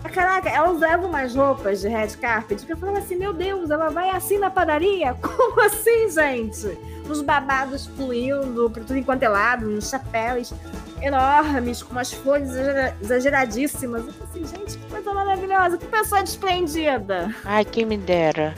Caraca, 0.08 0.48
ela 0.48 0.70
usava 0.70 1.06
umas 1.06 1.34
roupas 1.34 1.80
de 1.80 1.88
red 1.88 2.08
carpet 2.20 2.64
que 2.64 2.72
eu 2.72 2.76
falava 2.76 2.98
assim, 2.98 3.16
meu 3.16 3.32
Deus, 3.32 3.70
ela 3.70 3.88
vai 3.90 4.10
assim 4.10 4.38
na 4.38 4.50
padaria? 4.50 5.14
Como 5.20 5.60
assim, 5.60 6.10
gente? 6.10 6.78
Uns 7.08 7.22
babados 7.22 7.86
fluindo 7.86 8.68
por 8.70 8.82
tudo 8.84 8.96
enquanto 8.98 9.22
é 9.22 9.28
lado, 9.28 9.66
uns 9.68 9.88
chapéus 9.88 10.52
enormes, 11.00 11.82
com 11.82 11.92
umas 11.92 12.12
exagera- 12.12 12.96
exageradíssimas. 13.00 14.06
Eu 14.06 14.12
falei 14.12 14.44
assim, 14.44 14.56
gente, 14.58 14.78
que 14.78 14.90
coisa 14.90 15.14
maravilhosa, 15.14 15.78
que 15.78 15.86
pessoa 15.86 16.22
desprendida. 16.22 17.34
Ai, 17.44 17.64
quem 17.64 17.84
me 17.84 17.96
dera. 17.96 18.54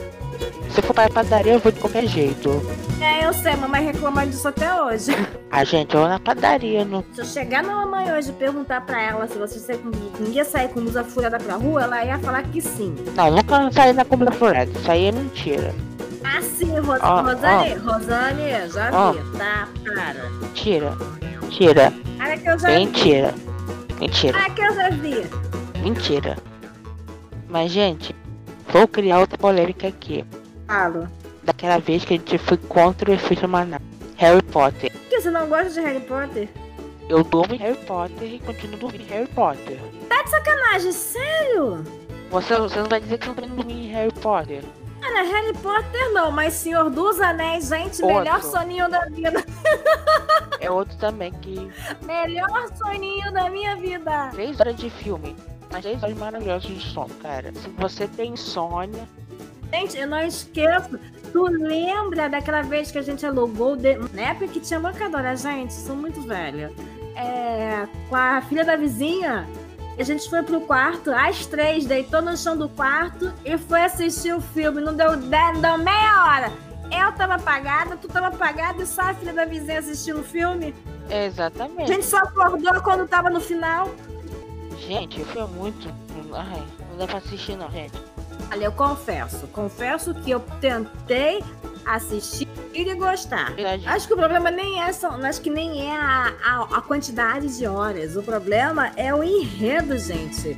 Se 0.69 0.81
for 0.81 0.93
pra 0.93 1.09
padaria, 1.09 1.53
eu 1.53 1.59
vou 1.59 1.71
de 1.71 1.79
qualquer 1.79 2.05
jeito. 2.07 2.61
É, 3.01 3.25
eu 3.25 3.33
sei, 3.33 3.55
mamãe 3.55 3.85
reclama 3.85 4.25
disso 4.25 4.47
até 4.47 4.73
hoje. 4.81 5.11
A 5.51 5.63
gente, 5.63 5.93
eu 5.95 6.01
vou 6.01 6.09
na 6.09 6.19
padaria, 6.19 6.85
não. 6.85 7.03
Se 7.13 7.21
eu 7.21 7.25
chegar 7.25 7.63
na 7.63 7.75
mamãe 7.75 8.11
hoje 8.13 8.29
e 8.29 8.33
perguntar 8.33 8.81
pra 8.81 9.01
ela 9.01 9.27
se 9.27 9.37
você 9.37 9.57
sai 9.59 9.77
com, 9.77 9.91
ia 10.31 10.45
sair 10.45 10.69
com 10.69 10.81
blusa 10.81 11.03
furada 11.03 11.39
pra 11.39 11.55
rua, 11.55 11.83
ela 11.83 12.05
ia 12.05 12.19
falar 12.19 12.43
que 12.43 12.61
sim. 12.61 12.95
Não, 13.15 13.31
nunca 13.31 13.71
saí 13.71 13.93
na 13.93 14.05
compra 14.05 14.31
furada. 14.31 14.69
Isso 14.71 14.91
aí 14.91 15.05
é 15.05 15.11
mentira. 15.11 15.73
Ah, 16.23 16.41
sim, 16.41 16.77
Ros 16.79 16.99
Ó, 17.01 17.21
Rosane, 17.21 17.73
Rosane, 17.75 18.69
já 18.71 18.91
Ó. 18.93 19.11
vi, 19.13 19.37
tá, 19.37 19.67
para. 19.95 20.29
Mentira. 20.29 20.97
Mentira. 21.41 21.93
Olha 22.21 22.37
que 22.37 22.49
eu 22.49 22.59
já 22.59 22.67
vi. 22.67 22.75
Mentira. 22.75 23.35
Mentira. 23.99 24.37
Olha 24.37 24.49
que 24.51 24.61
eu 24.61 24.75
já 24.75 24.89
vi. 24.89 25.25
Mentira. 25.81 26.37
Mas, 27.49 27.71
gente, 27.71 28.15
vou 28.71 28.87
criar 28.87 29.19
outra 29.19 29.37
polêmica 29.37 29.87
aqui. 29.87 30.25
Falo. 30.67 31.07
Daquela 31.43 31.79
vez 31.79 32.05
que 32.05 32.13
a 32.13 32.17
gente 32.17 32.37
foi 32.37 32.57
contra 32.57 33.09
o 33.09 33.13
efeito 33.13 33.47
maná. 33.47 33.79
Harry 34.17 34.41
Potter. 34.43 34.91
Por 34.91 35.01
que 35.09 35.21
você 35.21 35.31
não 35.31 35.47
gosta 35.47 35.69
de 35.69 35.79
Harry 35.81 36.01
Potter? 36.01 36.49
Eu 37.07 37.23
durmo 37.23 37.55
em 37.55 37.57
Harry 37.57 37.77
Potter 37.85 38.33
e 38.33 38.39
continuo 38.39 38.77
dormindo 38.79 39.03
em 39.03 39.07
Harry 39.07 39.27
Potter. 39.27 39.79
Tá 40.07 40.21
de 40.23 40.29
sacanagem, 40.29 40.91
sério? 40.91 41.83
Você, 42.29 42.55
você 42.55 42.79
não 42.79 42.89
vai 42.89 42.99
dizer 42.99 43.17
que 43.17 43.25
você 43.25 43.31
não 43.31 43.35
tem 43.35 43.49
dormir 43.49 43.73
em 43.73 43.91
Harry 43.91 44.13
Potter. 44.13 44.63
Olha, 45.01 45.23
Harry 45.23 45.53
Potter 45.57 46.11
não, 46.11 46.29
mas 46.31 46.53
Senhor 46.53 46.89
dos 46.89 47.19
Anéis, 47.19 47.69
gente, 47.69 48.01
Outro. 48.03 48.19
melhor 48.19 48.43
soninho 48.43 48.89
da 48.89 49.05
vida. 49.05 49.43
É 50.59 50.69
outro 50.69 50.95
também 50.97 51.31
que. 51.31 51.71
Melhor 52.05 52.67
soninho 52.75 53.31
da 53.31 53.49
minha 53.49 53.75
vida. 53.77 54.27
Três 54.31 54.59
horas 54.59 54.75
de 54.75 54.89
filme. 54.89 55.35
Mas 55.71 55.81
três 55.81 56.01
horas 56.03 56.17
maravilhosas 56.17 56.69
de 56.69 56.79
sono, 56.81 57.09
cara. 57.21 57.51
Se 57.53 57.69
você 57.69 58.07
tem 58.07 58.33
insônia. 58.33 59.07
Gente, 59.71 59.97
eu 59.97 60.07
não 60.07 60.19
esqueço. 60.21 60.99
Tu 61.31 61.43
lembra 61.43 62.27
daquela 62.27 62.63
vez 62.63 62.89
que 62.91 62.97
a 62.97 63.03
gente 63.03 63.23
alugou, 63.25 63.75
de... 63.75 63.95
na 64.13 64.21
época 64.31 64.47
que 64.47 64.59
tinha 64.59 64.79
locadora, 64.79 65.35
gente, 65.35 65.73
sou 65.73 65.95
muito 65.95 66.21
velha. 66.21 66.71
É, 67.15 67.87
com 68.07 68.15
a 68.15 68.41
filha 68.41 68.65
da 68.65 68.75
vizinha, 68.75 69.47
a 69.97 70.03
gente 70.03 70.27
foi 70.27 70.41
pro 70.41 70.61
quarto, 70.61 71.11
às 71.11 71.45
três, 71.45 71.85
deitou 71.85 72.21
no 72.21 72.35
chão 72.35 72.57
do 72.57 72.67
quarto 72.69 73.31
e 73.45 73.57
foi 73.59 73.81
assistir 73.83 74.33
o 74.33 74.41
filme. 74.41 74.81
Não 74.81 74.95
deu, 74.95 75.15
dez- 75.17 75.53
não 75.53 75.61
deu 75.61 75.77
meia 75.77 76.25
hora. 76.25 76.51
Eu 76.91 77.11
tava 77.11 77.35
apagada, 77.35 77.95
tu 77.95 78.07
tava 78.07 78.27
apagada 78.29 78.81
e 78.81 78.87
só 78.87 79.01
a 79.03 79.13
filha 79.13 79.33
da 79.33 79.45
vizinha 79.45 79.77
assistindo 79.77 80.21
o 80.21 80.23
filme. 80.23 80.73
A 81.11 81.25
Exatamente. 81.25 81.87
gente 81.87 82.05
só 82.05 82.17
acordou 82.17 82.81
quando 82.81 83.07
tava 83.07 83.29
no 83.29 83.39
final. 83.39 83.87
Gente, 84.87 85.23
foi 85.25 85.45
muito. 85.47 85.87
Ai, 86.33 86.63
não 86.89 86.97
dá 86.97 87.07
pra 87.07 87.17
assistir 87.17 87.55
não, 87.55 87.69
gente. 87.71 87.93
Olha, 88.51 88.65
eu 88.65 88.71
confesso, 88.71 89.47
confesso 89.47 90.13
que 90.15 90.31
eu 90.31 90.39
tentei 90.59 91.43
assistir 91.85 92.47
e 92.73 92.93
gostar. 92.95 93.53
Verdade. 93.53 93.87
Acho 93.87 94.07
que 94.07 94.13
o 94.13 94.17
problema 94.17 94.49
nem 94.51 94.81
é, 94.81 94.91
só, 94.93 95.09
acho 95.09 95.41
que 95.41 95.49
nem 95.49 95.87
é 95.87 95.95
a, 95.95 96.33
a, 96.43 96.77
a 96.77 96.81
quantidade 96.81 97.57
de 97.57 97.67
horas. 97.67 98.15
O 98.15 98.23
problema 98.23 98.91
é 98.95 99.13
o 99.13 99.23
enredo, 99.23 99.97
gente. 99.97 100.57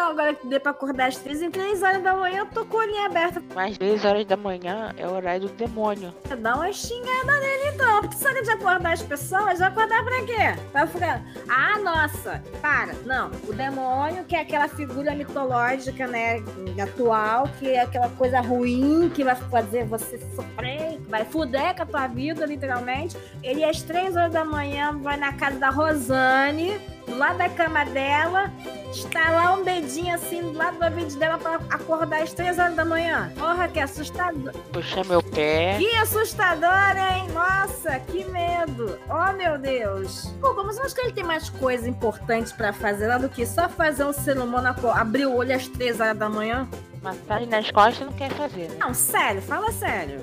Eu 0.00 0.06
agora 0.06 0.34
que 0.34 0.46
dei 0.46 0.58
pra 0.58 0.70
acordar 0.70 1.08
às 1.08 1.18
três, 1.18 1.42
em 1.42 1.50
três 1.50 1.82
horas 1.82 2.02
da 2.02 2.14
manhã, 2.14 2.38
eu 2.38 2.46
tô 2.46 2.64
com 2.64 2.78
a 2.78 2.80
olhinha 2.80 3.04
aberta. 3.04 3.42
Mas 3.54 3.76
10 3.76 4.02
horas 4.06 4.24
da 4.24 4.34
manhã 4.34 4.94
é 4.96 5.06
o 5.06 5.12
horário 5.12 5.42
do 5.42 5.48
demônio. 5.48 6.14
Dá 6.38 6.54
uma 6.56 6.72
xingada 6.72 7.38
nele 7.38 7.74
então. 7.74 8.00
Porque 8.00 8.16
se 8.16 8.26
a 8.26 8.32
gente 8.32 8.50
acordar 8.50 8.94
as 8.94 9.02
pessoas, 9.02 9.58
vai 9.58 9.68
acordar 9.68 10.02
pra 10.02 10.24
quê? 10.24 10.58
Pra 10.72 10.86
ficar. 10.86 11.22
Ah, 11.46 11.78
nossa! 11.78 12.42
Para! 12.62 12.94
Não. 13.04 13.30
O 13.46 13.52
demônio, 13.52 14.24
que 14.24 14.34
é 14.34 14.40
aquela 14.40 14.68
figura 14.68 15.14
mitológica, 15.14 16.06
né? 16.06 16.42
Atual, 16.82 17.46
que 17.58 17.68
é 17.68 17.82
aquela 17.82 18.08
coisa 18.08 18.40
ruim 18.40 19.10
que 19.14 19.22
vai 19.22 19.36
fazer 19.36 19.84
você 19.84 20.18
sofrer, 20.34 20.96
que 20.96 21.10
vai 21.10 21.26
fuder 21.26 21.76
com 21.76 21.82
a 21.82 21.86
tua 21.86 22.06
vida, 22.06 22.46
literalmente. 22.46 23.18
Ele 23.42 23.62
às 23.62 23.82
três 23.82 24.16
horas 24.16 24.32
da 24.32 24.46
manhã 24.46 24.98
vai 24.98 25.18
na 25.18 25.34
casa 25.34 25.58
da 25.58 25.68
Rosane, 25.68 26.80
do 27.06 27.16
lado 27.16 27.38
da 27.38 27.48
cama 27.48 27.84
dela, 27.84 28.50
estalar 28.92 29.58
um 29.58 29.64
dedinho 29.64 30.14
assim 30.14 30.40
do 30.42 30.52
lado 30.52 30.78
do 30.78 30.84
ouvido 30.84 31.18
dela 31.18 31.38
pra 31.38 31.60
acordar 31.70 32.22
às 32.22 32.32
três 32.32 32.58
horas 32.58 32.74
da 32.74 32.84
manhã. 32.84 33.32
Porra, 33.36 33.68
que 33.68 33.80
assustador. 33.80 34.52
Puxa 34.72 35.04
meu 35.04 35.22
pé. 35.22 35.76
Que 35.78 35.94
assustador, 35.96 36.96
hein? 36.96 37.28
Nossa, 37.32 37.98
que 38.00 38.24
medo. 38.24 38.98
Oh, 39.08 39.32
meu 39.32 39.58
Deus. 39.58 40.32
Pô, 40.40 40.54
como 40.54 40.72
você 40.72 40.80
acha 40.80 40.94
que 40.94 41.00
ele 41.00 41.12
tem 41.12 41.24
mais 41.24 41.48
coisa 41.50 41.88
importante 41.88 42.54
pra 42.54 42.72
fazer 42.72 43.06
lá 43.06 43.18
do 43.18 43.28
que 43.28 43.46
só 43.46 43.68
fazer 43.68 44.04
um 44.04 44.12
ser 44.12 44.38
humano 44.38 44.74
abrir 44.94 45.26
o 45.26 45.34
olho 45.34 45.54
às 45.54 45.66
três 45.68 46.00
horas 46.00 46.16
da 46.16 46.28
manhã? 46.28 46.68
Massagem 47.02 47.48
nas 47.48 47.70
costas 47.70 48.06
não 48.06 48.12
quer 48.12 48.30
fazer, 48.30 48.68
né? 48.68 48.76
Não, 48.78 48.92
sério, 48.92 49.40
fala 49.40 49.72
sério. 49.72 50.22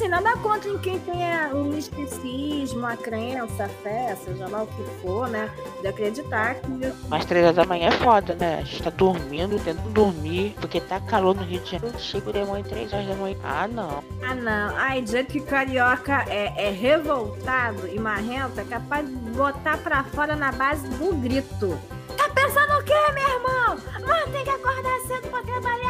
Assim, 0.00 0.08
nada 0.08 0.34
contra 0.38 0.70
em 0.70 0.78
quem 0.78 0.98
tenha 1.00 1.50
o 1.52 1.62
misticismo, 1.64 2.86
a 2.86 2.96
crença, 2.96 3.66
a 3.66 3.68
fé, 3.68 4.16
seja 4.24 4.48
lá 4.48 4.62
o 4.62 4.66
que 4.66 4.82
for, 5.02 5.28
né? 5.28 5.50
De 5.82 5.88
acreditar 5.88 6.54
que 6.54 6.70
Mas 7.06 7.26
3 7.26 7.44
horas 7.44 7.56
da 7.56 7.66
manhã 7.66 7.88
é 7.88 7.90
foda, 7.90 8.34
né? 8.34 8.60
A 8.60 8.62
gente 8.62 8.82
tá 8.82 8.88
dormindo, 8.88 9.62
tentando 9.62 9.90
dormir, 9.90 10.56
porque 10.58 10.80
tá 10.80 11.00
calor 11.00 11.36
no 11.36 11.42
Rio 11.42 11.60
de 11.60 11.72
Janeiro. 11.72 11.98
Chega 11.98 12.30
o 12.30 12.32
demônio 12.32 12.64
3 12.64 12.90
horas 12.94 13.08
da 13.08 13.14
manhã. 13.14 13.36
Ah, 13.44 13.68
não. 13.68 14.02
Ah, 14.22 14.34
não. 14.34 14.74
Ai, 14.74 15.02
do 15.02 15.10
jeito 15.10 15.32
que 15.32 15.40
carioca 15.40 16.24
é, 16.30 16.68
é 16.68 16.70
revoltado 16.70 17.86
e 17.86 17.98
marrento, 17.98 18.58
é 18.58 18.64
capaz 18.64 19.06
de 19.06 19.12
botar 19.12 19.76
pra 19.76 20.02
fora 20.04 20.34
na 20.34 20.50
base 20.50 20.88
do 20.88 21.14
grito. 21.16 21.78
Tá 22.16 22.26
pensando 22.30 22.72
o 22.78 22.82
quê, 22.84 22.94
meu 23.12 23.28
irmão? 23.28 23.76
Mas 24.06 24.32
tem 24.32 24.44
que 24.44 24.50
acordar 24.50 24.98
cedo 25.06 25.28
pra 25.28 25.42
trabalhar. 25.42 25.89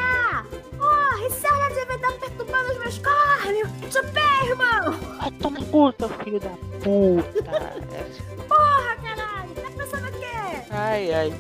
Hora 1.22 1.68
de 1.68 1.80
vida 1.80 1.98
tá 1.98 2.12
perturbando 2.18 2.72
os 2.72 2.78
meus 2.78 2.98
córneos. 2.98 3.68
Te 3.90 4.02
pé, 4.12 4.46
irmão. 4.46 4.92
Vai 5.18 5.30
tomar 5.32 5.62
puta, 5.64 6.08
filho 6.08 6.40
da 6.40 6.50
puta. 6.82 7.50
Porra, 8.48 8.96
caralho. 8.96 9.54
Tá 9.54 9.70
pensando 9.76 10.08
o 10.08 10.12
quê? 10.18 10.64
Ai, 10.70 11.12
ai. 11.12 11.32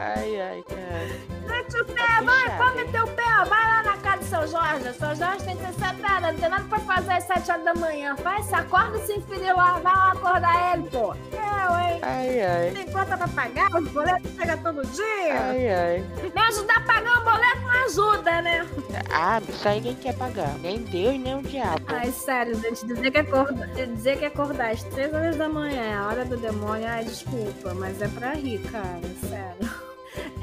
Ai, 0.00 0.40
ai, 0.40 0.64
cara. 0.68 1.38
Mete 1.48 1.76
o 1.80 1.84
pé, 1.84 1.94
Tá 1.94 2.22
vai, 2.22 2.56
come 2.56 2.84
teu 2.92 3.06
pé. 3.08 3.44
Vai 3.48 3.64
lá 3.64 3.82
na 3.82 3.96
casa 3.96 4.18
do 4.18 4.24
seu 4.24 4.46
Jorge. 4.46 4.92
Seu 4.94 5.16
Jorge 5.16 5.44
tem 5.44 5.56
60 5.56 6.06
anos, 6.06 6.22
não 6.22 6.34
tem 6.38 6.48
nada 6.48 6.64
pra 6.68 6.78
fazer 6.78 7.12
às 7.14 7.24
7 7.24 7.50
horas 7.50 7.64
da 7.64 7.74
manhã. 7.74 8.14
Vai, 8.22 8.40
se 8.44 8.54
acorda 8.54 8.98
se 8.98 9.20
filho 9.22 9.56
lá, 9.56 9.72
vai 9.80 9.92
lá 9.92 10.12
acordar 10.12 10.74
ele, 10.74 10.88
pô. 10.88 11.14
Eu, 11.32 11.78
hein? 11.80 11.98
Ai, 12.02 12.40
ai. 12.40 12.70
Tem 12.70 12.86
conta 12.92 13.16
pra 13.16 13.26
pagar, 13.26 13.74
os 13.74 13.88
boletos 13.90 14.30
chegam 14.36 14.58
todo 14.58 14.86
dia. 14.86 15.40
Ai, 15.40 15.68
ai. 15.68 16.04
Me 16.32 16.40
ajudar 16.42 16.76
a 16.76 16.80
pagar 16.80 17.20
um 17.20 17.24
boleto 17.24 17.60
não 17.62 17.84
ajuda, 17.86 18.42
né? 18.42 18.66
Ah, 19.10 19.42
isso 19.48 19.68
aí 19.68 19.80
ninguém 19.80 19.96
quer 19.96 20.14
pagar. 20.14 20.54
Nem 20.60 20.78
Deus, 20.78 21.18
nem 21.18 21.34
o 21.34 21.42
diabo. 21.42 21.84
Ai, 21.88 22.12
sério, 22.12 22.54
gente, 22.60 22.86
dizer 22.86 23.10
que 23.10 23.18
acordar, 23.18 23.66
dizer 23.68 24.18
que 24.18 24.24
acordar 24.26 24.70
às 24.70 24.82
3 24.84 25.12
horas 25.12 25.36
da 25.36 25.48
manhã 25.48 25.82
é 25.82 25.94
a 25.94 26.06
hora 26.06 26.24
do 26.24 26.36
demônio, 26.36 26.86
ai, 26.86 27.04
desculpa, 27.04 27.74
mas 27.74 28.00
é 28.00 28.06
pra 28.06 28.34
rir, 28.34 28.60
cara, 28.70 29.00
sério. 29.28 29.67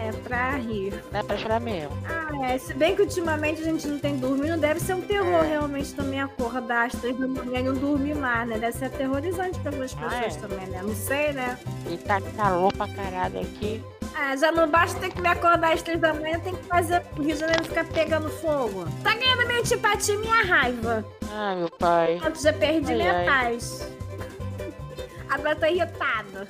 É 0.05 0.11
pra 0.11 0.51
rir. 0.57 1.03
Não 1.11 1.19
é 1.19 1.23
pra 1.23 1.35
chorar 1.37 1.59
mesmo. 1.59 1.89
Ah, 2.07 2.51
é, 2.51 2.57
se 2.59 2.73
bem 2.75 2.95
que 2.95 3.01
ultimamente 3.01 3.61
a 3.61 3.65
gente 3.65 3.87
não 3.87 3.97
tem 3.97 4.17
dormido, 4.17 4.55
deve 4.57 4.79
ser 4.79 4.93
um 4.93 5.01
terror 5.01 5.43
É. 5.43 5.47
realmente 5.47 5.93
também 5.95 6.21
acordar 6.21 6.85
às 6.87 6.93
3 6.93 7.17
da 7.17 7.27
manhã 7.27 7.59
e 7.59 7.63
não 7.63 7.73
dormir 7.73 8.13
mais, 8.15 8.47
né? 8.47 8.59
Deve 8.59 8.77
ser 8.77 8.85
aterrorizante 8.85 9.57
pra 9.59 9.71
algumas 9.71 9.93
Ah, 9.93 10.09
pessoas 10.09 10.35
é? 10.35 10.39
também, 10.47 10.67
né? 10.67 10.81
Não 10.83 10.93
sei, 10.95 11.33
né? 11.33 11.57
E 11.89 11.97
tá 11.97 12.21
calor 12.21 12.71
pra 12.73 12.87
caralho 12.87 13.39
aqui. 13.41 13.83
Ah, 14.15 14.35
já 14.37 14.51
não 14.51 14.69
basta 14.69 14.99
ter 14.99 15.09
que 15.11 15.19
me 15.21 15.27
acordar 15.27 15.73
às 15.73 15.81
três 15.81 15.99
da 15.99 16.13
manhã, 16.13 16.39
tem 16.39 16.55
que 16.55 16.63
fazer 16.65 17.01
o 17.17 17.21
Rio 17.23 17.33
de 17.33 17.39
Janeiro 17.39 17.63
ficar 17.65 17.85
pegando 17.85 18.29
fogo. 18.29 18.85
Tá 19.03 19.13
ganhando 19.15 19.47
minha 19.47 19.59
antipatia 19.59 20.13
e 20.13 20.17
minha 20.19 20.43
raiva. 20.45 21.03
Ai, 21.31 21.55
meu 21.55 21.69
pai. 21.71 22.21
Eu 22.23 22.35
já 22.35 22.53
perdi 22.53 22.91
Ai, 22.91 22.95
minha 22.97 23.17
ai. 23.17 23.25
paz. 23.25 23.87
Agora 25.29 25.55
tô 25.55 25.65
irritada. 25.65 26.47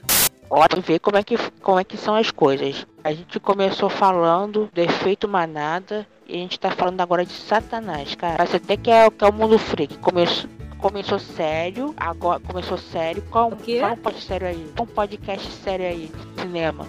Olha, 0.49 0.81
ver 0.81 0.99
como 0.99 1.17
é, 1.17 1.23
que, 1.23 1.37
como 1.61 1.79
é 1.79 1.83
que 1.83 1.97
são 1.97 2.15
as 2.15 2.29
coisas. 2.29 2.85
A 3.05 3.13
gente 3.13 3.39
começou 3.39 3.87
falando 3.87 4.67
do 4.73 4.81
efeito 4.81 5.27
manada 5.27 6.07
e 6.27 6.33
a 6.33 6.37
gente 6.37 6.59
tá 6.59 6.71
falando 6.71 6.99
agora 7.01 7.23
de 7.23 7.33
Satanás, 7.33 8.15
cara. 8.15 8.37
Parece 8.37 8.55
até 8.55 8.75
que 8.75 8.89
é, 8.89 9.07
que 9.11 9.23
é 9.23 9.29
o 9.29 9.31
mundo 9.31 9.59
freak. 9.59 9.99
Começou, 9.99 10.49
começou 10.79 11.19
sério, 11.19 11.93
agora 11.97 12.39
começou 12.39 12.79
sério. 12.79 13.23
Qual, 13.29 13.49
O 13.49 13.57
quê? 13.57 13.79
Fala 13.79 13.93
um 13.93 13.97
podcast 13.97 14.25
sério 14.25 14.47
aí. 14.47 14.73
Um 14.81 14.85
podcast 14.87 15.51
sério 15.51 15.85
aí 15.85 16.11
cinema. 16.39 16.87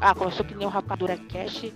Ah, 0.00 0.16
começou 0.16 0.44
que 0.44 0.52
nem 0.52 0.66
o 0.66 0.70
Rapadura 0.70 1.16
Cast. 1.16 1.72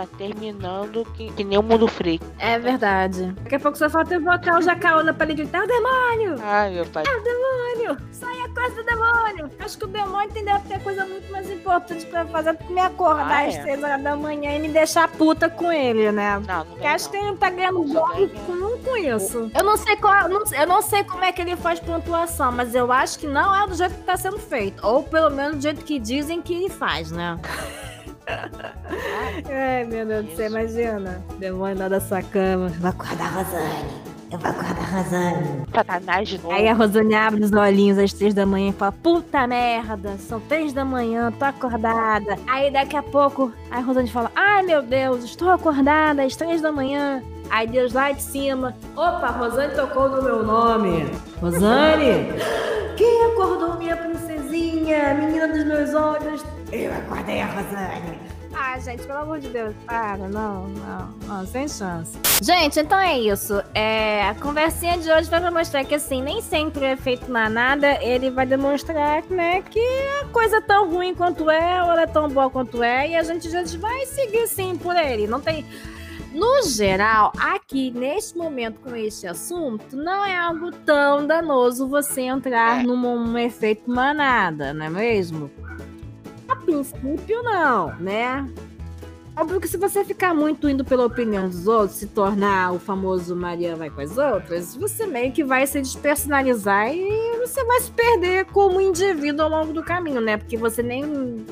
Tá 0.00 0.06
terminando 0.16 1.04
que, 1.14 1.30
que 1.32 1.44
nem 1.44 1.58
o 1.58 1.62
mundo 1.62 1.86
freak. 1.86 2.24
É 2.38 2.58
verdade. 2.58 3.32
Daqui 3.42 3.56
a 3.56 3.60
pouco 3.60 3.76
só 3.76 3.90
falta 3.90 4.14
invocar 4.14 4.56
o 4.58 4.62
Jacaúna 4.62 5.12
pra 5.12 5.26
ele 5.26 5.34
gritar: 5.34 5.62
o 5.62 5.66
demônio! 5.66 6.36
Ai, 6.42 6.70
meu 6.70 6.86
pai. 6.86 7.04
Demônio! 7.04 7.98
Sai 8.10 8.40
a 8.40 8.48
coisa 8.48 8.76
do 8.76 8.84
demônio! 8.84 9.50
Acho 9.58 9.76
que 9.76 9.84
o 9.84 9.88
demônio 9.88 10.30
tem 10.30 10.42
deve 10.42 10.66
ter 10.66 10.82
coisa 10.82 11.04
muito 11.04 11.30
mais 11.30 11.50
importante 11.50 12.06
pra 12.06 12.24
fazer 12.24 12.52
do 12.54 12.64
que 12.64 12.72
me 12.72 12.80
acordar 12.80 13.44
Ah, 13.44 13.46
às 13.46 13.56
é? 13.56 13.62
6 13.62 13.82
horas 13.84 14.02
da 14.02 14.16
manhã 14.16 14.56
e 14.56 14.58
me 14.58 14.68
deixar 14.68 15.06
puta 15.08 15.50
com 15.50 15.70
ele, 15.70 16.10
né? 16.12 16.38
Não, 16.48 16.58
não 16.60 16.64
Porque 16.64 16.86
acho 16.86 17.10
que 17.10 17.16
não. 17.18 17.22
ele 17.24 17.30
não 17.32 17.36
tá 17.38 17.50
ganhando 17.50 17.84
daí 17.92 18.28
com, 18.46 18.78
com 18.82 18.96
isso. 18.96 19.50
Eu 19.54 19.62
não 19.64 19.76
sei 19.76 19.96
qual, 19.96 20.30
não- 20.30 20.42
eu 20.58 20.66
não 20.66 20.80
sei 20.80 21.04
como 21.04 21.24
é 21.24 21.30
que 21.32 21.42
ele 21.42 21.56
faz 21.56 21.78
pontuação, 21.78 22.50
mas 22.52 22.74
eu 22.74 22.90
acho 22.90 23.18
que 23.18 23.26
não 23.26 23.54
é 23.54 23.66
do 23.66 23.74
jeito 23.74 23.94
que 23.96 24.02
tá 24.02 24.16
sendo 24.16 24.38
feito. 24.38 24.82
Ou 24.86 25.02
pelo 25.02 25.28
menos 25.28 25.56
do 25.56 25.62
jeito 25.62 25.84
que 25.84 25.98
dizem 25.98 26.40
que 26.40 26.54
ele 26.54 26.70
faz, 26.70 27.10
né? 27.10 27.38
Ai, 29.50 29.84
meu 29.84 30.06
Deus 30.06 30.26
do 30.26 30.36
céu, 30.36 30.46
imagina. 30.46 31.22
Demônio 31.38 31.78
lá 31.78 31.88
da 31.88 32.00
sua 32.00 32.22
cama. 32.22 32.68
Vai 32.78 32.90
acordar 32.90 33.24
a 33.24 33.42
Rosane. 33.42 34.10
Eu 34.30 34.38
vou 34.38 34.50
acordar 34.50 34.78
a 34.78 35.02
Rosane. 35.02 35.66
Satanás 35.74 36.28
de 36.28 36.38
novo. 36.38 36.54
Aí 36.54 36.68
a 36.68 36.74
Rosane 36.74 37.14
abre 37.14 37.42
os 37.42 37.52
olhinhos 37.52 37.98
às 37.98 38.12
três 38.12 38.32
da 38.34 38.46
manhã 38.46 38.70
e 38.70 38.72
fala: 38.72 38.92
Puta 38.92 39.46
merda, 39.46 40.16
são 40.18 40.40
três 40.40 40.72
da 40.72 40.84
manhã, 40.84 41.32
tô 41.32 41.44
acordada. 41.44 42.38
Aí 42.46 42.70
daqui 42.70 42.96
a 42.96 43.02
pouco 43.02 43.52
a 43.70 43.80
Rosane 43.80 44.10
fala: 44.10 44.30
Ai 44.36 44.62
meu 44.62 44.82
Deus, 44.82 45.24
estou 45.24 45.50
acordada 45.50 46.22
às 46.22 46.36
três 46.36 46.60
da 46.60 46.70
manhã. 46.70 47.22
Aí 47.50 47.66
Deus 47.66 47.92
lá 47.92 48.12
de 48.12 48.22
cima: 48.22 48.76
Opa, 48.94 49.28
Rosane 49.28 49.74
tocou 49.74 50.08
no 50.08 50.22
meu 50.22 50.44
nome. 50.44 51.10
Rosane? 51.40 52.28
Quem 52.96 53.24
acordou 53.32 53.76
minha 53.78 53.96
princesinha, 53.96 55.14
menina 55.14 55.48
dos 55.48 55.64
meus 55.64 55.94
olhos? 55.94 56.44
Eu 56.72 56.94
acordei 56.94 57.40
a 57.40 57.46
Rosane. 57.46 58.18
Ah, 58.52 58.78
gente, 58.78 59.04
pelo 59.04 59.20
amor 59.20 59.38
de 59.38 59.48
Deus, 59.48 59.74
para, 59.86 60.28
não, 60.28 60.68
não, 60.68 61.08
não, 61.26 61.46
sem 61.46 61.68
chance. 61.68 62.18
Gente, 62.42 62.80
então 62.80 62.98
é 62.98 63.18
isso. 63.18 63.62
É, 63.74 64.24
a 64.28 64.34
conversinha 64.34 64.98
de 64.98 65.10
hoje 65.10 65.30
vai 65.30 65.50
mostrar 65.50 65.84
que, 65.84 65.94
assim, 65.94 66.20
nem 66.20 66.42
sempre 66.42 66.80
o 66.80 66.88
efeito 66.88 67.30
manada, 67.30 68.02
ele 68.02 68.30
vai 68.30 68.46
demonstrar, 68.46 69.22
né, 69.30 69.62
que 69.62 69.80
a 70.20 70.26
coisa 70.26 70.56
é 70.56 70.60
tão 70.60 70.90
ruim 70.90 71.14
quanto 71.14 71.48
é, 71.48 71.82
ou 71.82 71.90
ela 71.90 72.02
é 72.02 72.06
tão 72.06 72.28
boa 72.28 72.50
quanto 72.50 72.82
é, 72.82 73.10
e 73.10 73.16
a 73.16 73.22
gente, 73.22 73.46
a 73.48 73.50
gente 73.50 73.78
vai 73.78 74.04
seguir, 74.06 74.46
sim, 74.48 74.76
por 74.76 74.96
ele. 74.96 75.26
Não 75.26 75.40
tem... 75.40 75.64
No 76.32 76.62
geral, 76.62 77.32
aqui, 77.36 77.90
neste 77.90 78.38
momento, 78.38 78.80
com 78.80 78.94
este 78.94 79.26
assunto, 79.26 79.96
não 79.96 80.24
é 80.24 80.36
algo 80.36 80.70
tão 80.70 81.26
danoso 81.26 81.88
você 81.88 82.22
entrar 82.22 82.84
num, 82.84 82.96
num 82.96 83.38
efeito 83.38 83.90
manada, 83.90 84.72
não 84.72 84.86
é 84.86 84.90
mesmo? 84.90 85.50
A 86.50 86.56
princípio, 86.56 87.42
não, 87.44 87.94
né? 88.00 88.44
Óbvio 89.40 89.58
que 89.58 89.66
se 89.66 89.78
você 89.78 90.04
ficar 90.04 90.34
muito 90.34 90.68
indo 90.68 90.84
pela 90.84 91.06
opinião 91.06 91.48
dos 91.48 91.66
outros, 91.66 91.98
se 91.98 92.08
tornar 92.08 92.74
o 92.74 92.78
famoso 92.78 93.34
Maria 93.34 93.74
vai 93.74 93.88
com 93.88 94.02
as 94.02 94.18
outras, 94.18 94.76
você 94.76 95.06
meio 95.06 95.32
que 95.32 95.42
vai 95.42 95.66
se 95.66 95.80
despersonalizar 95.80 96.92
e 96.92 97.38
você 97.38 97.64
vai 97.64 97.80
se 97.80 97.90
perder 97.90 98.44
como 98.44 98.78
indivíduo 98.82 99.46
ao 99.46 99.48
longo 99.48 99.72
do 99.72 99.82
caminho, 99.82 100.20
né? 100.20 100.36
Porque 100.36 100.58
você 100.58 100.82
nem. 100.82 101.46